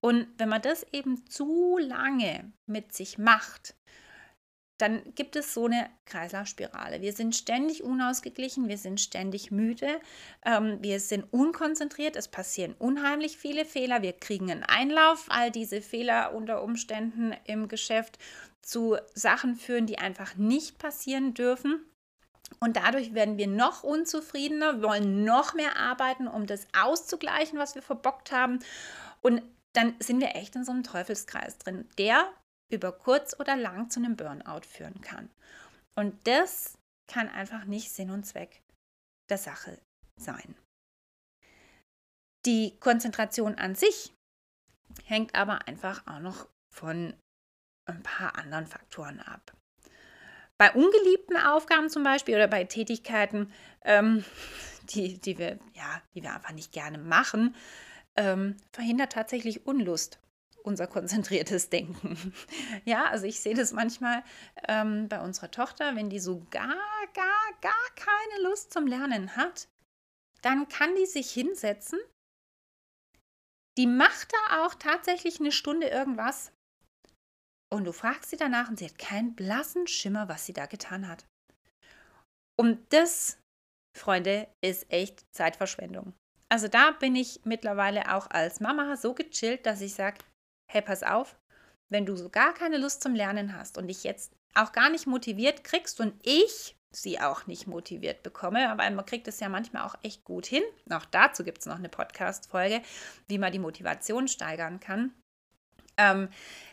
Und 0.00 0.26
wenn 0.38 0.48
man 0.48 0.62
das 0.62 0.84
eben 0.92 1.26
zu 1.26 1.78
lange 1.78 2.52
mit 2.66 2.94
sich 2.94 3.18
macht, 3.18 3.74
dann 4.80 5.02
gibt 5.14 5.36
es 5.36 5.54
so 5.54 5.66
eine 5.66 5.88
Kreislaufspirale. 6.06 7.00
Wir 7.00 7.12
sind 7.12 7.36
ständig 7.36 7.82
unausgeglichen, 7.82 8.68
wir 8.68 8.78
sind 8.78 9.00
ständig 9.00 9.50
müde, 9.50 10.00
ähm, 10.44 10.78
wir 10.80 11.00
sind 11.00 11.24
unkonzentriert, 11.32 12.16
es 12.16 12.28
passieren 12.28 12.74
unheimlich 12.78 13.36
viele 13.36 13.64
Fehler, 13.64 14.02
wir 14.02 14.12
kriegen 14.12 14.50
einen 14.50 14.62
Einlauf, 14.62 15.26
all 15.28 15.50
diese 15.50 15.82
Fehler 15.82 16.34
unter 16.34 16.62
Umständen 16.62 17.34
im 17.44 17.68
Geschäft 17.68 18.18
zu 18.62 18.96
Sachen 19.14 19.56
führen, 19.56 19.86
die 19.86 19.98
einfach 19.98 20.36
nicht 20.36 20.78
passieren 20.78 21.34
dürfen. 21.34 21.84
Und 22.58 22.76
dadurch 22.76 23.14
werden 23.14 23.38
wir 23.38 23.46
noch 23.46 23.84
unzufriedener, 23.84 24.82
wollen 24.82 25.24
noch 25.24 25.54
mehr 25.54 25.76
arbeiten, 25.76 26.26
um 26.26 26.46
das 26.46 26.66
auszugleichen, 26.78 27.58
was 27.58 27.74
wir 27.74 27.82
verbockt 27.82 28.32
haben. 28.32 28.58
Und 29.20 29.42
dann 29.72 29.94
sind 30.00 30.20
wir 30.20 30.34
echt 30.34 30.56
in 30.56 30.64
so 30.64 30.72
einem 30.72 30.82
Teufelskreis 30.82 31.58
drin, 31.58 31.88
der 31.96 32.28
über 32.70 32.92
kurz 32.92 33.38
oder 33.38 33.56
lang 33.56 33.90
zu 33.90 34.00
einem 34.00 34.16
Burnout 34.16 34.62
führen 34.66 35.00
kann. 35.00 35.30
Und 35.94 36.26
das 36.26 36.78
kann 37.06 37.28
einfach 37.28 37.64
nicht 37.64 37.90
Sinn 37.90 38.10
und 38.10 38.24
Zweck 38.24 38.62
der 39.28 39.38
Sache 39.38 39.78
sein. 40.16 40.54
Die 42.46 42.78
Konzentration 42.78 43.56
an 43.56 43.74
sich 43.74 44.14
hängt 45.04 45.34
aber 45.34 45.66
einfach 45.68 46.06
auch 46.06 46.20
noch 46.20 46.48
von 46.74 47.14
ein 47.86 48.02
paar 48.02 48.36
anderen 48.36 48.66
Faktoren 48.66 49.20
ab. 49.20 49.52
Bei 50.56 50.72
ungeliebten 50.72 51.36
Aufgaben 51.36 51.88
zum 51.90 52.02
Beispiel 52.02 52.34
oder 52.34 52.48
bei 52.48 52.64
Tätigkeiten, 52.64 53.52
ähm, 53.82 54.24
die, 54.90 55.18
die, 55.18 55.38
wir, 55.38 55.58
ja, 55.74 56.02
die 56.14 56.22
wir 56.22 56.34
einfach 56.34 56.52
nicht 56.52 56.72
gerne 56.72 56.98
machen, 56.98 57.54
ähm, 58.16 58.56
verhindert 58.72 59.12
tatsächlich 59.12 59.66
Unlust 59.66 60.20
unser 60.64 60.86
konzentriertes 60.86 61.70
Denken. 61.70 62.34
Ja, 62.84 63.04
also 63.06 63.26
ich 63.26 63.40
sehe 63.40 63.54
das 63.54 63.72
manchmal 63.72 64.24
ähm, 64.66 65.08
bei 65.08 65.20
unserer 65.20 65.50
Tochter, 65.50 65.94
wenn 65.96 66.10
die 66.10 66.18
so 66.18 66.46
gar, 66.50 66.76
gar, 67.14 67.52
gar 67.60 67.86
keine 67.94 68.42
Lust 68.48 68.72
zum 68.72 68.86
Lernen 68.86 69.36
hat, 69.36 69.68
dann 70.42 70.68
kann 70.68 70.94
die 70.96 71.06
sich 71.06 71.30
hinsetzen. 71.30 71.98
Die 73.78 73.86
macht 73.86 74.32
da 74.32 74.64
auch 74.64 74.74
tatsächlich 74.74 75.40
eine 75.40 75.52
Stunde 75.52 75.88
irgendwas. 75.88 76.52
Und 77.72 77.84
du 77.84 77.92
fragst 77.92 78.30
sie 78.30 78.36
danach 78.36 78.68
und 78.68 78.78
sie 78.78 78.86
hat 78.86 78.98
keinen 78.98 79.34
blassen 79.34 79.86
Schimmer, 79.86 80.28
was 80.28 80.46
sie 80.46 80.52
da 80.52 80.66
getan 80.66 81.06
hat. 81.06 81.26
Und 82.58 82.92
das, 82.92 83.38
Freunde, 83.96 84.48
ist 84.60 84.90
echt 84.90 85.24
Zeitverschwendung. 85.34 86.14
Also 86.50 86.66
da 86.66 86.90
bin 86.90 87.14
ich 87.14 87.40
mittlerweile 87.44 88.14
auch 88.14 88.28
als 88.28 88.58
Mama 88.58 88.96
so 88.96 89.14
gechillt, 89.14 89.66
dass 89.66 89.80
ich 89.80 89.94
sage, 89.94 90.18
hey, 90.70 90.82
pass 90.82 91.02
auf, 91.02 91.36
wenn 91.88 92.06
du 92.06 92.16
so 92.16 92.28
gar 92.28 92.54
keine 92.54 92.78
Lust 92.78 93.02
zum 93.02 93.14
Lernen 93.14 93.56
hast 93.56 93.76
und 93.76 93.88
dich 93.88 94.04
jetzt 94.04 94.32
auch 94.54 94.72
gar 94.72 94.90
nicht 94.90 95.06
motiviert 95.06 95.64
kriegst 95.64 96.00
und 96.00 96.14
ich 96.22 96.76
sie 96.92 97.20
auch 97.20 97.46
nicht 97.46 97.66
motiviert 97.66 98.22
bekomme, 98.22 98.68
aber 98.68 98.88
man 98.90 99.06
kriegt 99.06 99.28
es 99.28 99.40
ja 99.40 99.48
manchmal 99.48 99.84
auch 99.84 99.94
echt 100.02 100.24
gut 100.24 100.46
hin. 100.46 100.62
Auch 100.90 101.04
dazu 101.04 101.44
gibt 101.44 101.58
es 101.58 101.66
noch 101.66 101.76
eine 101.76 101.88
Podcast-Folge, 101.88 102.82
wie 103.28 103.38
man 103.38 103.52
die 103.52 103.60
Motivation 103.60 104.26
steigern 104.26 104.80
kann. 104.80 105.12
Ähm, 105.96 106.28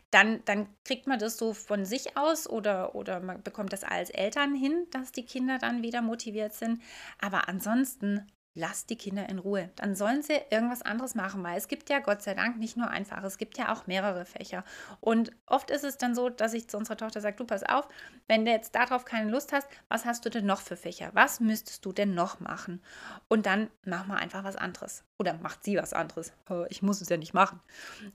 dann, 0.09 0.43
dann 0.45 0.67
kriegt 0.85 1.05
man 1.05 1.19
das 1.19 1.37
so 1.37 1.53
von 1.53 1.85
sich 1.85 2.17
aus 2.17 2.49
oder, 2.49 2.95
oder 2.95 3.19
man 3.19 3.43
bekommt 3.43 3.73
das 3.73 3.83
als 3.83 4.09
Eltern 4.09 4.55
hin, 4.55 4.87
dass 4.91 5.11
die 5.11 5.25
Kinder 5.25 5.59
dann 5.59 5.83
wieder 5.83 6.01
motiviert 6.01 6.53
sind. 6.53 6.81
Aber 7.19 7.49
ansonsten 7.49 8.25
lasst 8.57 8.89
die 8.89 8.97
Kinder 8.97 9.29
in 9.29 9.39
Ruhe. 9.39 9.69
Dann 9.75 9.95
sollen 9.95 10.23
sie 10.23 10.33
irgendwas 10.49 10.81
anderes 10.81 11.15
machen, 11.15 11.43
weil 11.43 11.57
es 11.57 11.67
gibt 11.67 11.89
ja 11.89 11.99
Gott 11.99 12.21
sei 12.21 12.33
Dank 12.33 12.57
nicht 12.57 12.75
nur 12.75 12.89
einfach, 12.89 13.23
es 13.23 13.37
gibt 13.37 13.57
ja 13.57 13.71
auch 13.71 13.87
mehrere 13.87 14.25
Fächer. 14.25 14.63
Und 14.99 15.31
oft 15.45 15.69
ist 15.69 15.83
es 15.83 15.97
dann 15.97 16.15
so, 16.15 16.29
dass 16.29 16.53
ich 16.53 16.67
zu 16.67 16.77
unserer 16.77 16.97
Tochter 16.97 17.21
sage, 17.21 17.37
du 17.37 17.45
pass 17.45 17.63
auf, 17.63 17.87
wenn 18.27 18.45
du 18.45 18.51
jetzt 18.51 18.73
darauf 18.75 19.05
keine 19.05 19.29
Lust 19.29 19.53
hast, 19.53 19.67
was 19.89 20.05
hast 20.05 20.25
du 20.25 20.29
denn 20.29 20.45
noch 20.45 20.61
für 20.61 20.75
Fächer? 20.75 21.11
Was 21.13 21.39
müsstest 21.39 21.85
du 21.85 21.93
denn 21.93 22.15
noch 22.15 22.39
machen? 22.39 22.81
Und 23.27 23.45
dann 23.45 23.69
mach 23.85 24.07
mal 24.07 24.17
einfach 24.17 24.43
was 24.43 24.55
anderes. 24.55 25.03
Oder 25.19 25.35
macht 25.35 25.63
sie 25.63 25.77
was 25.77 25.93
anderes. 25.93 26.33
Ich 26.69 26.81
muss 26.81 27.01
es 27.01 27.09
ja 27.09 27.17
nicht 27.17 27.33
machen. 27.33 27.59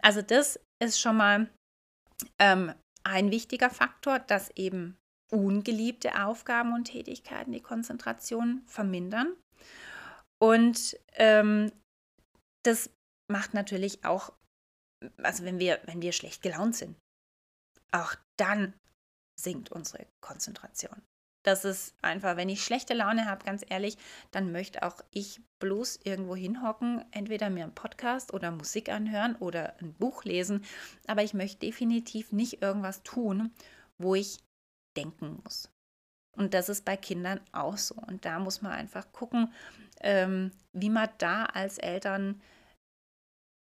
Also 0.01 0.23
das 0.23 0.59
ist 0.81 1.01
schon 1.01 1.17
mal 1.17 1.49
ähm, 2.39 2.75
ein 3.05 3.31
wichtiger 3.31 3.71
Faktor, 3.71 4.19
dass 4.19 4.51
eben 4.57 4.97
ungeliebte 5.31 6.23
Aufgaben 6.25 6.75
und 6.75 6.85
Tätigkeiten 6.85 7.53
die 7.53 7.63
Konzentration 7.63 8.63
vermindern. 8.67 9.35
Und 10.43 10.99
ähm, 11.13 11.71
das 12.65 12.91
macht 13.31 13.55
natürlich 13.55 14.05
auch, 14.05 14.33
also 15.19 15.45
wenn 15.45 15.61
wir, 15.61 15.81
wenn 15.85 16.03
wir 16.03 16.11
schlecht 16.11 16.43
gelaunt 16.43 16.75
sind, 16.75 16.97
auch 17.93 18.17
dann 18.37 18.75
sinkt 19.41 19.71
unsere 19.71 20.05
Konzentration. 20.21 21.01
Das 21.45 21.65
ist 21.65 21.95
einfach, 22.03 22.37
wenn 22.37 22.49
ich 22.49 22.65
schlechte 22.65 22.93
Laune 22.93 23.27
habe, 23.27 23.45
ganz 23.45 23.65
ehrlich, 23.69 23.97
dann 24.33 24.51
möchte 24.51 24.83
auch 24.83 25.01
ich 25.13 25.41
bloß 25.61 26.01
irgendwo 26.03 26.35
hinhocken, 26.35 27.05
entweder 27.13 27.49
mir 27.49 27.63
einen 27.63 27.75
Podcast 27.77 28.35
oder 28.35 28.51
Musik 28.51 28.89
anhören 28.89 29.37
oder 29.37 29.79
ein 29.79 29.95
Buch 29.95 30.25
lesen, 30.25 30.65
aber 31.07 31.23
ich 31.23 31.35
möchte 31.35 31.67
definitiv 31.67 32.33
nicht 32.33 32.63
irgendwas 32.63 33.05
tun, 33.05 33.53
wo 33.97 34.17
ich 34.17 34.41
denken 34.97 35.41
muss. 35.45 35.71
Und 36.37 36.55
das 36.55 36.69
ist 36.69 36.85
bei 36.85 36.97
Kindern 36.97 37.41
auch 37.53 37.77
so. 37.77 37.95
Und 37.95 38.25
da 38.25 38.39
muss 38.39 38.63
man 38.63 38.73
einfach 38.73 39.13
gucken, 39.13 39.53
ähm, 40.03 40.53
wie 40.73 40.91
man 40.91 41.09
da 41.19 41.45
als 41.47 41.79
Eltern 41.79 42.41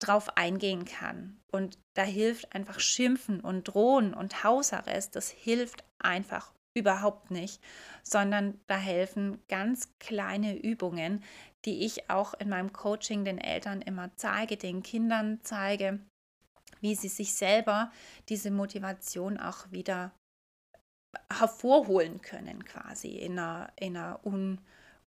drauf 0.00 0.36
eingehen 0.36 0.84
kann. 0.84 1.40
Und 1.52 1.78
da 1.94 2.02
hilft 2.02 2.54
einfach 2.54 2.80
Schimpfen 2.80 3.40
und 3.40 3.64
Drohen 3.64 4.14
und 4.14 4.42
Hausarrest. 4.42 5.14
Das 5.14 5.30
hilft 5.30 5.84
einfach 5.98 6.52
überhaupt 6.74 7.30
nicht, 7.30 7.62
sondern 8.02 8.60
da 8.66 8.76
helfen 8.76 9.38
ganz 9.48 9.92
kleine 9.98 10.56
Übungen, 10.56 11.22
die 11.64 11.84
ich 11.84 12.10
auch 12.10 12.34
in 12.34 12.48
meinem 12.48 12.72
Coaching 12.72 13.24
den 13.24 13.38
Eltern 13.38 13.82
immer 13.82 14.10
zeige, 14.16 14.56
den 14.56 14.82
Kindern 14.82 15.40
zeige, 15.42 16.00
wie 16.80 16.94
sie 16.94 17.08
sich 17.08 17.34
selber 17.34 17.92
diese 18.28 18.50
Motivation 18.50 19.38
auch 19.38 19.70
wieder 19.70 20.12
hervorholen 21.32 22.22
können, 22.22 22.64
quasi 22.64 23.18
in 23.18 23.38
einer, 23.38 23.72
in 23.76 23.96
einer 23.96 24.24
un, 24.24 24.60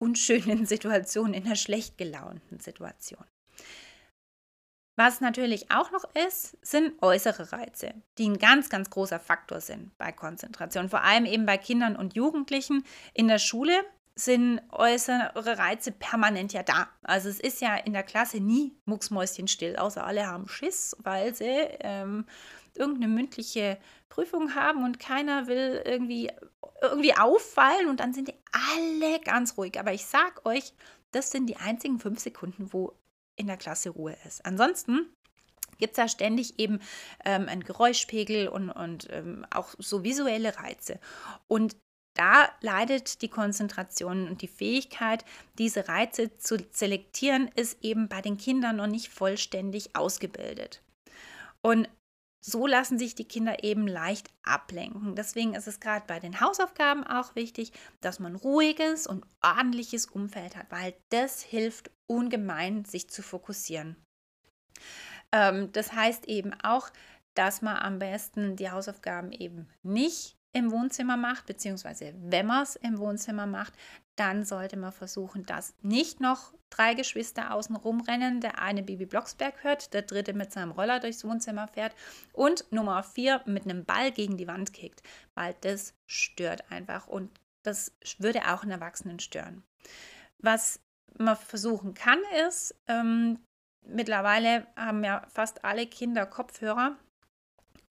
unschönen 0.03 0.65
Situation, 0.73 1.33
in 1.33 1.45
einer 1.45 1.55
schlecht 1.55 1.97
gelaunten 1.97 2.59
Situation. 2.59 3.23
Was 4.95 5.21
natürlich 5.21 5.71
auch 5.71 5.91
noch 5.91 6.03
ist, 6.27 6.55
sind 6.61 7.01
äußere 7.01 7.51
Reize, 7.51 7.95
die 8.19 8.29
ein 8.29 8.37
ganz, 8.37 8.69
ganz 8.69 8.91
großer 8.91 9.19
Faktor 9.19 9.59
sind 9.59 9.97
bei 9.97 10.11
Konzentration. 10.11 10.89
Vor 10.89 11.01
allem 11.01 11.25
eben 11.25 11.47
bei 11.47 11.57
Kindern 11.57 11.95
und 11.95 12.13
Jugendlichen 12.13 12.85
in 13.13 13.27
der 13.27 13.39
Schule 13.39 13.73
sind 14.15 14.61
äußere 14.71 15.57
Reize 15.57 15.91
permanent 15.91 16.53
ja 16.53 16.61
da. 16.61 16.89
Also 17.01 17.29
es 17.29 17.39
ist 17.39 17.61
ja 17.61 17.75
in 17.75 17.93
der 17.93 18.03
Klasse 18.03 18.39
nie 18.39 18.77
mucksmäuschenstill, 18.85 19.77
außer 19.77 20.05
alle 20.05 20.27
haben 20.27 20.47
Schiss, 20.47 20.95
weil 20.99 21.33
sie 21.33 21.67
ähm, 21.79 22.27
irgendeine 22.77 23.07
mündliche 23.07 23.77
Prüfung 24.09 24.55
haben 24.55 24.83
und 24.83 24.99
keiner 24.99 25.47
will 25.47 25.81
irgendwie, 25.85 26.31
irgendwie 26.81 27.15
auffallen 27.15 27.89
und 27.89 27.99
dann 27.99 28.13
sind 28.13 28.27
die 28.27 28.35
alle 28.51 29.19
ganz 29.21 29.57
ruhig. 29.57 29.79
Aber 29.79 29.93
ich 29.93 30.05
sag 30.05 30.45
euch, 30.45 30.73
das 31.11 31.31
sind 31.31 31.47
die 31.47 31.57
einzigen 31.57 31.99
fünf 31.99 32.19
Sekunden, 32.19 32.73
wo 32.73 32.93
in 33.35 33.47
der 33.47 33.57
Klasse 33.57 33.89
Ruhe 33.89 34.15
ist. 34.25 34.45
Ansonsten 34.45 35.07
gibt 35.77 35.91
es 35.91 35.97
da 35.97 36.07
ständig 36.07 36.59
eben 36.59 36.79
ähm, 37.25 37.47
einen 37.47 37.63
Geräuschpegel 37.63 38.47
und, 38.47 38.69
und 38.69 39.07
ähm, 39.11 39.45
auch 39.51 39.73
so 39.79 40.03
visuelle 40.03 40.57
Reize. 40.57 40.99
Und 41.47 41.75
da 42.15 42.47
leidet 42.61 43.21
die 43.23 43.27
Konzentration 43.27 44.27
und 44.27 44.41
die 44.41 44.47
Fähigkeit, 44.47 45.25
diese 45.57 45.87
Reize 45.87 46.37
zu 46.37 46.57
selektieren, 46.71 47.49
ist 47.55 47.83
eben 47.83 48.07
bei 48.07 48.21
den 48.21 48.37
Kindern 48.37 48.75
noch 48.75 48.87
nicht 48.87 49.09
vollständig 49.09 49.95
ausgebildet. 49.95 50.83
Und 51.61 51.89
so 52.45 52.67
lassen 52.67 52.99
sich 52.99 53.15
die 53.15 53.27
Kinder 53.27 53.63
eben 53.63 53.87
leicht 53.87 54.29
ablenken. 54.43 55.15
Deswegen 55.15 55.55
ist 55.55 55.67
es 55.67 55.79
gerade 55.79 56.05
bei 56.05 56.19
den 56.19 56.41
Hausaufgaben 56.41 57.05
auch 57.05 57.35
wichtig, 57.35 57.71
dass 58.01 58.19
man 58.19 58.35
ruhiges 58.35 59.07
und 59.07 59.25
ordentliches 59.41 60.07
Umfeld 60.07 60.57
hat, 60.57 60.69
weil 60.69 60.93
das 61.09 61.41
hilft 61.41 61.89
ungemein, 62.05 62.83
sich 62.83 63.09
zu 63.09 63.21
fokussieren. 63.21 63.95
Ähm, 65.31 65.71
das 65.71 65.93
heißt 65.93 66.25
eben 66.27 66.53
auch, 66.53 66.89
dass 67.33 67.61
man 67.61 67.77
am 67.77 67.99
besten 67.99 68.57
die 68.57 68.69
Hausaufgaben 68.69 69.31
eben 69.31 69.69
nicht 69.81 70.35
im 70.51 70.69
Wohnzimmer 70.69 71.15
macht, 71.15 71.45
beziehungsweise 71.45 72.13
wenn 72.17 72.45
man 72.45 72.63
es 72.63 72.75
im 72.75 72.99
Wohnzimmer 72.99 73.47
macht, 73.47 73.73
dann 74.15 74.45
sollte 74.45 74.77
man 74.77 74.91
versuchen, 74.91 75.45
dass 75.45 75.73
nicht 75.81 76.19
noch 76.19 76.53
drei 76.69 76.93
Geschwister 76.93 77.53
außen 77.53 77.75
rumrennen, 77.75 78.41
der 78.41 78.59
eine 78.59 78.83
Bibi 78.83 79.05
Blocksberg 79.05 79.63
hört, 79.63 79.93
der 79.93 80.03
dritte 80.03 80.33
mit 80.33 80.51
seinem 80.51 80.71
Roller 80.71 80.99
durchs 80.99 81.23
Wohnzimmer 81.23 81.67
fährt 81.67 81.95
und 82.33 82.71
Nummer 82.71 83.03
vier 83.03 83.41
mit 83.45 83.63
einem 83.63 83.85
Ball 83.85 84.11
gegen 84.11 84.37
die 84.37 84.47
Wand 84.47 84.73
kickt, 84.73 85.03
weil 85.35 85.55
das 85.61 85.93
stört 86.07 86.71
einfach 86.71 87.07
und 87.07 87.29
das 87.63 87.93
würde 88.17 88.41
auch 88.51 88.63
einen 88.63 88.71
Erwachsenen 88.71 89.19
stören. 89.19 89.63
Was 90.39 90.79
man 91.17 91.37
versuchen 91.37 91.93
kann, 91.93 92.19
ist, 92.47 92.75
ähm, 92.87 93.39
mittlerweile 93.85 94.67
haben 94.75 95.03
ja 95.03 95.25
fast 95.29 95.63
alle 95.63 95.85
Kinder 95.87 96.25
Kopfhörer 96.25 96.97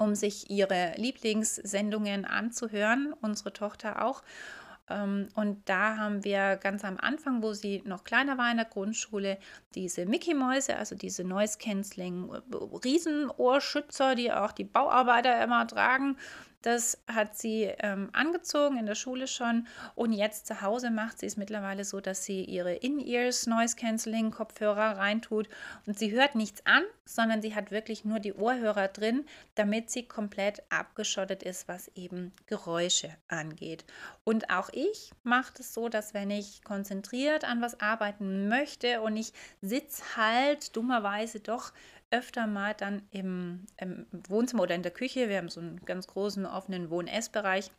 um 0.02 0.14
sich 0.14 0.50
ihre 0.50 0.94
Lieblingssendungen 0.96 2.24
anzuhören, 2.24 3.14
unsere 3.20 3.52
Tochter 3.52 4.04
auch. 4.04 4.22
Ähm, 4.88 5.28
und 5.34 5.68
da 5.68 5.96
haben 5.96 6.24
wir 6.24 6.56
ganz 6.56 6.84
am 6.84 6.96
Anfang, 6.98 7.42
wo 7.42 7.52
sie 7.52 7.82
noch 7.84 8.04
kleiner 8.04 8.38
war 8.38 8.50
in 8.50 8.56
der 8.56 8.66
Grundschule, 8.66 9.38
diese 9.74 10.06
Mickey-Mäuse, 10.06 10.76
also 10.76 10.94
diese 10.94 11.24
Noise 11.24 11.58
Cancelling 11.58 12.30
Riesenohrschützer, 12.84 14.14
die 14.14 14.32
auch 14.32 14.52
die 14.52 14.64
Bauarbeiter 14.64 15.42
immer 15.42 15.66
tragen. 15.66 16.16
Das 16.62 16.98
hat 17.08 17.36
sie 17.36 17.64
ähm, 17.80 18.08
angezogen 18.12 18.78
in 18.78 18.86
der 18.86 18.94
Schule 18.94 19.26
schon 19.26 19.66
und 19.94 20.12
jetzt 20.12 20.46
zu 20.46 20.62
Hause 20.62 20.90
macht 20.90 21.18
sie 21.18 21.26
es 21.26 21.36
mittlerweile 21.36 21.84
so, 21.84 22.00
dass 22.00 22.24
sie 22.24 22.44
ihre 22.44 22.74
In-Ears 22.74 23.46
Noise 23.46 23.76
Cancelling 23.76 24.30
Kopfhörer 24.30 24.96
reintut 24.96 25.48
und 25.86 25.98
sie 25.98 26.12
hört 26.12 26.36
nichts 26.36 26.64
an, 26.64 26.84
sondern 27.04 27.42
sie 27.42 27.54
hat 27.54 27.72
wirklich 27.72 28.04
nur 28.04 28.20
die 28.20 28.32
Ohrhörer 28.32 28.88
drin, 28.88 29.26
damit 29.56 29.90
sie 29.90 30.04
komplett 30.04 30.62
abgeschottet 30.70 31.42
ist, 31.42 31.66
was 31.66 31.88
eben 31.96 32.32
Geräusche 32.46 33.10
angeht. 33.28 33.84
Und 34.24 34.50
auch 34.50 34.70
ich 34.72 35.10
mache 35.24 35.54
es 35.58 35.74
so, 35.74 35.88
dass 35.88 36.14
wenn 36.14 36.30
ich 36.30 36.62
konzentriert 36.62 37.44
an 37.44 37.60
was 37.60 37.80
arbeiten 37.80 38.48
möchte 38.48 39.02
und 39.02 39.16
ich 39.16 39.32
sitze 39.60 40.02
halt 40.16 40.76
dummerweise 40.76 41.40
doch 41.40 41.72
öfter 42.12 42.46
mal 42.46 42.74
dann 42.74 43.02
im, 43.10 43.66
im, 43.78 44.06
Wohnzimmer 44.28 44.64
oder 44.64 44.74
in 44.74 44.82
der 44.82 44.92
Küche. 44.92 45.28
Wir 45.28 45.38
haben 45.38 45.48
so 45.48 45.60
einen 45.60 45.84
ganz 45.84 46.06
großen 46.06 46.46
offenen 46.46 46.90
Wohn-Ess-Bereich. 46.90 47.70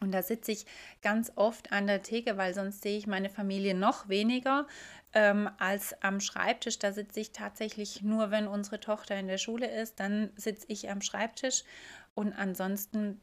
Und 0.00 0.12
da 0.12 0.22
sitze 0.22 0.52
ich 0.52 0.66
ganz 1.00 1.32
oft 1.36 1.72
an 1.72 1.86
der 1.86 2.02
Theke, 2.02 2.36
weil 2.36 2.54
sonst 2.54 2.82
sehe 2.82 2.98
ich 2.98 3.06
meine 3.06 3.30
Familie 3.30 3.74
noch 3.74 4.08
weniger 4.08 4.66
ähm, 5.14 5.48
als 5.58 6.00
am 6.02 6.20
Schreibtisch. 6.20 6.78
Da 6.78 6.92
sitze 6.92 7.20
ich 7.20 7.32
tatsächlich 7.32 8.02
nur, 8.02 8.30
wenn 8.30 8.46
unsere 8.46 8.78
Tochter 8.78 9.18
in 9.18 9.26
der 9.26 9.38
Schule 9.38 9.70
ist, 9.70 9.98
dann 9.98 10.30
sitze 10.36 10.66
ich 10.68 10.90
am 10.90 11.00
Schreibtisch 11.00 11.64
und 12.14 12.34
ansonsten 12.34 13.22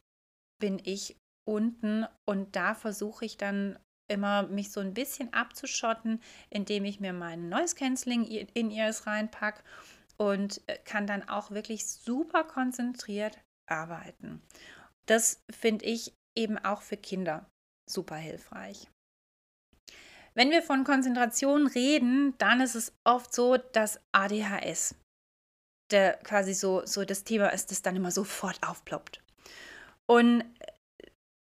bin 0.59 0.81
ich 0.83 1.15
unten 1.47 2.05
und 2.25 2.55
da 2.55 2.73
versuche 2.73 3.25
ich 3.25 3.37
dann 3.37 3.77
immer 4.07 4.43
mich 4.43 4.71
so 4.71 4.79
ein 4.79 4.93
bisschen 4.93 5.31
abzuschotten, 5.33 6.21
indem 6.49 6.85
ich 6.85 6.99
mir 6.99 7.13
meinen 7.13 7.49
Noise 7.49 7.75
Cancelling 7.75 8.25
in 8.25 8.71
Ears 8.71 9.05
reinpacke 9.07 9.63
und 10.17 10.61
äh, 10.67 10.77
kann 10.79 11.07
dann 11.07 11.27
auch 11.27 11.51
wirklich 11.51 11.87
super 11.87 12.43
konzentriert 12.43 13.39
arbeiten. 13.67 14.41
Das 15.05 15.41
finde 15.49 15.85
ich 15.85 16.13
eben 16.35 16.57
auch 16.57 16.81
für 16.81 16.97
Kinder 16.97 17.49
super 17.89 18.15
hilfreich. 18.15 18.89
Wenn 20.35 20.49
wir 20.49 20.63
von 20.63 20.83
Konzentration 20.83 21.67
reden, 21.67 22.33
dann 22.39 22.61
ist 22.61 22.75
es 22.75 22.93
oft 23.03 23.33
so, 23.33 23.57
dass 23.57 23.99
ADHS 24.11 24.95
der 25.93 26.17
quasi 26.23 26.53
so, 26.53 26.85
so 26.85 27.05
das 27.05 27.23
Thema 27.23 27.49
ist, 27.49 27.71
das 27.71 27.81
dann 27.81 27.95
immer 27.95 28.11
sofort 28.11 28.59
aufploppt. 28.67 29.21
Und 30.05 30.43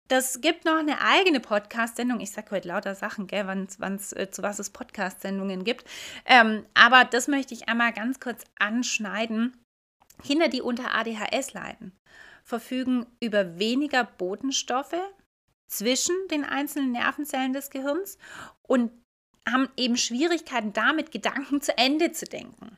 das 0.10 0.42
gibt 0.42 0.66
noch 0.66 0.78
eine 0.78 1.02
eigene 1.02 1.40
Podcast-Sendung. 1.40 2.20
Ich 2.20 2.32
sage 2.32 2.52
heute 2.52 2.68
lauter 2.68 2.96
Sachen, 2.96 3.30
wann 3.30 3.96
es 3.96 4.12
äh, 4.14 4.30
zu 4.32 4.42
was 4.42 4.60
es 4.60 4.72
Podcast-Sendungen 4.72 5.64
gibt. 5.64 5.86
Ähm, 6.26 6.66
aber 6.74 7.06
das 7.06 7.28
möchte 7.28 7.54
ich 7.54 7.70
einmal 7.70 7.94
ganz 7.94 8.20
kurz 8.20 8.44
anschneiden. 8.58 9.56
Kinder, 10.24 10.50
die 10.50 10.62
unter 10.62 10.96
ADHS 10.96 11.54
leiden, 11.54 11.96
verfügen 12.44 13.06
über 13.24 13.60
weniger 13.60 14.04
Botenstoffe 14.04 15.00
zwischen 15.72 16.16
den 16.32 16.44
einzelnen 16.44 16.92
Nervenzellen 16.92 17.54
des 17.54 17.70
Gehirns 17.70 18.18
und 18.68 18.92
haben 19.48 19.70
eben 19.78 19.96
Schwierigkeiten 19.96 20.74
damit, 20.74 21.12
Gedanken 21.12 21.62
zu 21.62 21.78
Ende 21.78 22.12
zu 22.12 22.26
denken. 22.26 22.78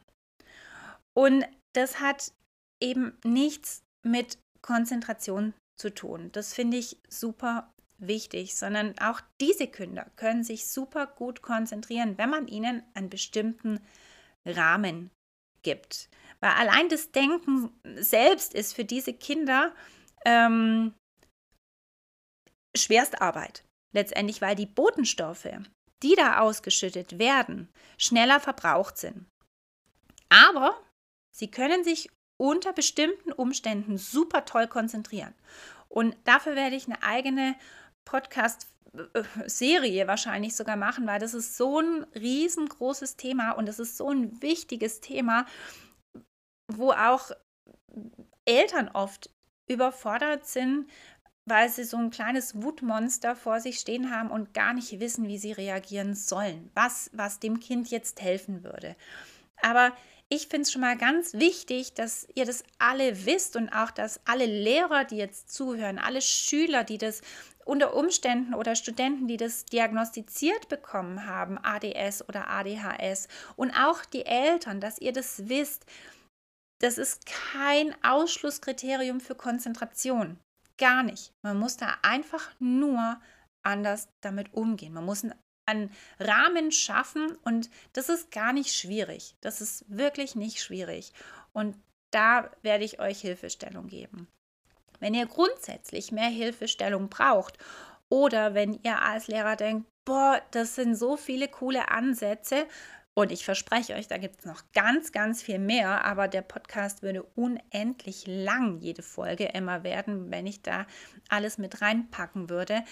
Und 1.13 1.45
das 1.73 2.01
hat 2.01 2.33
eben 2.81 3.17
nichts 3.23 3.83
mit 4.03 4.37
Konzentration 4.61 5.53
zu 5.81 5.93
tun. 5.93 6.29
Das 6.31 6.53
finde 6.53 6.77
ich 6.77 6.97
super 7.09 7.73
wichtig, 7.97 8.55
sondern 8.55 8.97
auch 8.99 9.21
diese 9.39 9.67
Kinder 9.67 10.09
können 10.15 10.43
sich 10.43 10.67
super 10.67 11.07
gut 11.07 11.41
konzentrieren, 11.41 12.17
wenn 12.17 12.29
man 12.29 12.47
ihnen 12.47 12.83
einen 12.93 13.09
bestimmten 13.09 13.79
Rahmen 14.45 15.11
gibt. 15.63 16.09
Weil 16.39 16.51
allein 16.51 16.89
das 16.89 17.11
Denken 17.11 17.71
selbst 17.95 18.53
ist 18.53 18.73
für 18.73 18.85
diese 18.85 19.13
Kinder 19.13 19.73
ähm, 20.25 20.93
Schwerstarbeit. 22.75 23.63
Letztendlich, 23.93 24.41
weil 24.41 24.55
die 24.55 24.65
Botenstoffe, 24.65 25.49
die 26.01 26.15
da 26.15 26.39
ausgeschüttet 26.39 27.19
werden, 27.19 27.69
schneller 27.97 28.39
verbraucht 28.39 28.97
sind. 28.97 29.25
Aber 30.29 30.81
sie 31.35 31.51
können 31.51 31.83
sich 31.83 32.09
unter 32.41 32.73
bestimmten 32.73 33.31
Umständen 33.31 33.99
super 33.99 34.45
toll 34.45 34.67
konzentrieren. 34.67 35.35
Und 35.91 36.15
dafür 36.23 36.55
werde 36.55 36.75
ich 36.75 36.87
eine 36.87 37.03
eigene 37.03 37.55
Podcast-Serie 38.05 40.07
wahrscheinlich 40.07 40.55
sogar 40.55 40.77
machen, 40.77 41.05
weil 41.05 41.19
das 41.19 41.33
ist 41.33 41.57
so 41.57 41.81
ein 41.81 42.05
riesengroßes 42.15 43.17
Thema 43.17 43.51
und 43.51 43.67
es 43.67 43.79
ist 43.79 43.97
so 43.97 44.09
ein 44.09 44.41
wichtiges 44.41 45.01
Thema, 45.01 45.45
wo 46.71 46.91
auch 46.91 47.31
Eltern 48.45 48.89
oft 48.89 49.29
überfordert 49.67 50.47
sind, 50.47 50.89
weil 51.45 51.69
sie 51.69 51.83
so 51.83 51.97
ein 51.97 52.11
kleines 52.11 52.61
Wutmonster 52.61 53.35
vor 53.35 53.59
sich 53.59 53.79
stehen 53.79 54.15
haben 54.15 54.31
und 54.31 54.53
gar 54.53 54.73
nicht 54.73 54.99
wissen, 54.99 55.27
wie 55.27 55.37
sie 55.37 55.51
reagieren 55.51 56.15
sollen, 56.15 56.71
was, 56.73 57.09
was 57.13 57.39
dem 57.39 57.59
Kind 57.59 57.89
jetzt 57.89 58.21
helfen 58.21 58.63
würde. 58.63 58.95
Aber 59.61 59.91
ich 60.33 60.47
finde 60.47 60.61
es 60.61 60.71
schon 60.71 60.81
mal 60.81 60.97
ganz 60.97 61.33
wichtig, 61.33 61.93
dass 61.93 62.25
ihr 62.35 62.45
das 62.45 62.63
alle 62.79 63.25
wisst 63.25 63.57
und 63.57 63.67
auch, 63.69 63.91
dass 63.91 64.21
alle 64.25 64.45
Lehrer, 64.45 65.03
die 65.03 65.17
jetzt 65.17 65.53
zuhören, 65.53 65.99
alle 65.99 66.21
Schüler, 66.21 66.85
die 66.85 66.97
das 66.97 67.21
unter 67.65 67.93
Umständen 67.93 68.53
oder 68.53 68.75
Studenten, 68.75 69.27
die 69.27 69.35
das 69.35 69.65
diagnostiziert 69.65 70.69
bekommen 70.69 71.25
haben, 71.25 71.59
ADS 71.61 72.27
oder 72.29 72.47
ADHS 72.49 73.27
und 73.57 73.71
auch 73.71 74.05
die 74.05 74.25
Eltern, 74.25 74.79
dass 74.79 74.99
ihr 74.99 75.11
das 75.11 75.49
wisst, 75.49 75.85
das 76.79 76.97
ist 76.97 77.25
kein 77.25 77.93
Ausschlusskriterium 78.01 79.19
für 79.19 79.35
Konzentration. 79.35 80.39
Gar 80.77 81.03
nicht. 81.03 81.33
Man 81.43 81.59
muss 81.59 81.75
da 81.75 81.97
einfach 82.03 82.51
nur 82.57 83.19
anders 83.63 84.07
damit 84.21 84.53
umgehen. 84.53 84.93
Man 84.93 85.05
muss 85.05 85.25
einen 85.25 85.35
Rahmen 86.19 86.71
schaffen 86.71 87.37
und 87.43 87.69
das 87.93 88.09
ist 88.09 88.31
gar 88.31 88.51
nicht 88.51 88.73
schwierig. 88.73 89.35
Das 89.41 89.61
ist 89.61 89.85
wirklich 89.87 90.35
nicht 90.35 90.61
schwierig. 90.61 91.13
Und 91.53 91.77
da 92.11 92.51
werde 92.61 92.83
ich 92.83 92.99
euch 92.99 93.21
Hilfestellung 93.21 93.87
geben. 93.87 94.27
Wenn 94.99 95.13
ihr 95.13 95.25
grundsätzlich 95.25 96.11
mehr 96.11 96.29
Hilfestellung 96.29 97.09
braucht 97.09 97.57
oder 98.09 98.53
wenn 98.53 98.79
ihr 98.83 99.01
als 99.01 99.27
Lehrer 99.27 99.55
denkt, 99.55 99.87
boah, 100.03 100.41
das 100.51 100.75
sind 100.75 100.95
so 100.95 101.15
viele 101.15 101.47
coole 101.47 101.89
Ansätze, 101.89 102.67
und 103.13 103.31
ich 103.31 103.43
verspreche 103.43 103.95
euch, 103.95 104.07
da 104.07 104.17
gibt 104.17 104.39
es 104.39 104.45
noch 104.45 104.63
ganz, 104.73 105.11
ganz 105.11 105.43
viel 105.43 105.59
mehr, 105.59 106.05
aber 106.05 106.29
der 106.29 106.41
Podcast 106.41 107.01
würde 107.01 107.23
unendlich 107.35 108.23
lang, 108.25 108.77
jede 108.77 109.01
Folge 109.01 109.45
immer 109.45 109.83
werden, 109.83 110.31
wenn 110.31 110.47
ich 110.47 110.61
da 110.61 110.85
alles 111.27 111.57
mit 111.57 111.81
reinpacken 111.81 112.49
würde. 112.49 112.83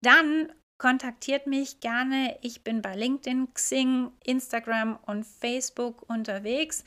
Dann 0.00 0.50
kontaktiert 0.78 1.46
mich 1.46 1.80
gerne. 1.80 2.38
Ich 2.42 2.62
bin 2.62 2.82
bei 2.82 2.94
LinkedIn, 2.94 3.52
Xing, 3.54 4.10
Instagram 4.24 4.98
und 5.06 5.24
Facebook 5.24 6.08
unterwegs. 6.08 6.84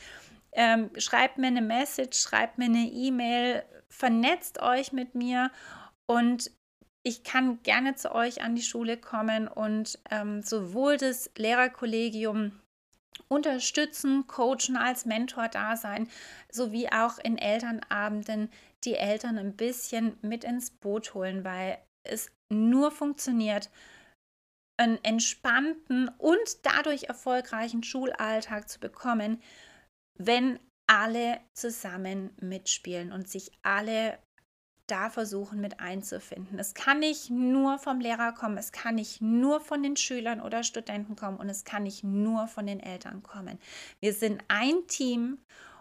Ähm, 0.52 0.90
schreibt 0.98 1.38
mir 1.38 1.48
eine 1.48 1.62
Message, 1.62 2.20
schreibt 2.20 2.58
mir 2.58 2.66
eine 2.66 2.88
E-Mail, 2.88 3.64
vernetzt 3.90 4.62
euch 4.62 4.94
mit 4.94 5.16
mir 5.16 5.52
und 6.06 6.52
ich 7.04 7.24
kann 7.24 7.62
gerne 7.64 7.96
zu 7.96 8.14
euch 8.14 8.44
an 8.44 8.56
die 8.56 8.62
Schule 8.62 8.98
kommen 8.98 9.48
und 9.48 10.00
ähm, 10.12 10.42
sowohl 10.42 10.98
das 10.98 11.32
Lehrerkollegium 11.38 12.52
unterstützen, 13.28 14.28
coachen, 14.28 14.76
als 14.76 15.06
Mentor 15.06 15.48
da 15.48 15.78
sein, 15.78 16.10
sowie 16.52 16.90
auch 16.90 17.20
in 17.20 17.38
Elternabenden 17.38 18.50
die 18.84 18.96
Eltern 18.96 19.38
ein 19.38 19.56
bisschen 19.56 20.18
mit 20.22 20.44
ins 20.44 20.72
Boot 20.72 21.14
holen, 21.14 21.44
weil 21.44 21.78
es 22.04 22.32
nur 22.50 22.92
funktioniert, 22.92 23.70
einen 24.78 25.04
entspannten 25.04 26.10
und 26.18 26.66
dadurch 26.66 27.04
erfolgreichen 27.04 27.84
Schulalltag 27.84 28.70
zu 28.70 28.80
bekommen, 28.80 29.42
wenn 30.18 30.60
alle 30.88 31.40
zusammen 31.54 32.32
mitspielen 32.40 33.12
und 33.12 33.30
sich 33.30 33.52
alle 33.62 34.18
da 34.88 35.10
versuchen 35.10 35.62
mit 35.62 35.80
einzufinden. 35.80 36.58
Es 36.58 36.74
kann 36.74 37.00
nicht 37.00 37.30
nur 37.30 37.78
vom 37.78 38.00
Lehrer 38.00 38.32
kommen, 38.32 38.58
es 38.58 38.72
kann 38.72 38.96
nicht 38.96 39.22
nur 39.22 39.60
von 39.60 39.84
den 39.84 39.96
Schülern 39.96 40.42
oder 40.42 40.64
Studenten 40.64 41.16
kommen 41.16 41.38
und 41.38 41.50
es 41.50 41.64
kann 41.64 41.84
nicht 41.84 42.04
nur 42.04 42.48
von 42.48 42.66
den 42.66 42.80
Eltern 42.80 43.22
kommen. 43.22 43.60
Wir 44.00 44.14
sind 44.14 44.44
ein 44.48 44.88
Team 44.88 45.38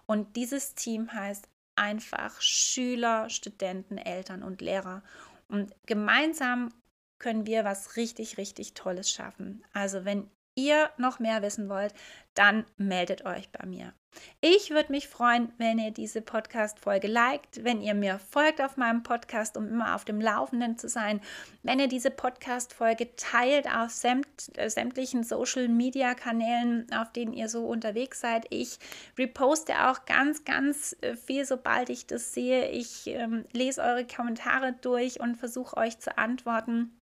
und 0.07 0.37
dieses 0.37 0.74
Team 0.74 1.12
heißt 1.12 1.48
einfach 1.76 2.40
Schüler, 2.40 3.31
Studenten, 3.31 3.96
Eltern 3.96 4.42
und 4.42 4.61
Lehrer. 4.61 5.02
Und 5.48 5.74
gemeinsam 5.87 6.72
können 7.18 7.46
wir 7.46 7.64
was 7.64 7.96
richtig, 7.96 8.38
richtig 8.38 8.74
Tolles 8.74 9.11
schaffen. 9.11 9.64
Also 9.72 10.04
wenn 10.04 10.30
ihr 10.59 10.90
noch 10.97 11.21
mehr 11.21 11.40
wissen 11.40 11.68
wollt, 11.68 11.94
dann 12.35 12.64
meldet 12.77 13.25
euch 13.25 13.51
bei 13.51 13.64
mir. 13.64 13.92
Ich 14.40 14.71
würde 14.71 14.90
mich 14.90 15.07
freuen, 15.07 15.53
wenn 15.59 15.79
ihr 15.79 15.92
diese 15.92 16.21
Podcast-Folge 16.21 17.07
liked, 17.07 17.62
wenn 17.62 17.81
ihr 17.81 17.94
mir 17.94 18.18
folgt 18.18 18.61
auf 18.61 18.77
meinem 18.77 19.05
Podcast, 19.05 19.57
um 19.57 19.68
immer 19.68 19.94
auf 19.94 20.05
dem 20.05 20.21
Laufenden 20.21 20.77
zu 20.77 20.88
sein, 20.88 21.21
wenn 21.62 21.79
ihr 21.79 21.87
diese 21.87 22.11
Podcast-Folge 22.11 23.14
teilt 23.14 23.66
auf 23.73 23.90
sämt, 23.90 24.27
äh, 24.57 24.68
sämtlichen 24.71 25.23
Social-Media-Kanälen, 25.23 26.92
auf 26.92 27.12
denen 27.12 27.33
ihr 27.33 27.49
so 27.49 27.66
unterwegs 27.66 28.21
seid. 28.21 28.47
Ich 28.51 28.79
reposte 29.16 29.88
auch 29.88 30.05
ganz, 30.05 30.44
ganz 30.44 30.97
äh, 31.01 31.14
viel, 31.14 31.44
sobald 31.44 31.88
ich 31.88 32.07
das 32.07 32.35
sehe. 32.35 32.71
Ich 32.71 33.07
ähm, 33.07 33.44
lese 33.53 33.83
eure 33.83 34.07
Kommentare 34.07 34.73
durch 34.81 35.21
und 35.21 35.37
versuche 35.37 35.77
euch 35.77 35.99
zu 35.99 36.16
antworten. 36.18 36.97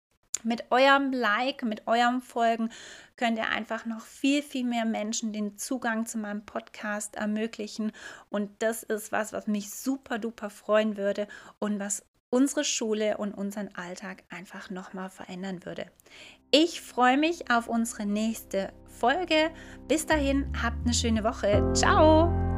Mit 0.42 0.70
eurem 0.70 1.12
Like, 1.12 1.62
mit 1.62 1.87
eurem 1.87 2.20
Folgen 2.20 2.70
könnt 3.16 3.38
ihr 3.38 3.48
einfach 3.48 3.87
noch 3.87 4.00
viel, 4.00 4.42
viel 4.42 4.64
mehr 4.64 4.85
Menschen 4.85 5.33
den 5.33 5.57
Zugang 5.59 6.07
zu 6.07 6.18
meinem 6.18 6.44
Podcast 6.44 7.16
ermöglichen. 7.16 7.92
Und 8.31 8.50
das 8.62 8.83
ist 8.83 9.12
was, 9.12 9.33
was 9.33 9.46
mich 9.46 9.70
super 9.70 10.18
duper 10.18 10.50
freuen 10.50 10.96
würde 10.96 11.28
und 11.59 11.78
was 11.78 12.05
unsere 12.31 12.64
Schule 12.64 13.18
und 13.18 13.35
unseren 13.35 13.68
Alltag 13.74 14.24
einfach 14.31 14.70
nochmal 14.70 15.11
verändern 15.11 15.64
würde. 15.64 15.87
Ich 16.50 16.81
freue 16.81 17.18
mich 17.18 17.50
auf 17.50 17.68
unsere 17.68 18.07
nächste 18.07 18.72
Folge. 18.87 19.50
Bis 19.88 20.07
dahin, 20.07 20.52
habt 20.62 20.85
eine 20.85 20.94
schöne 20.94 21.24
Woche. 21.24 21.72
Ciao! 21.74 22.52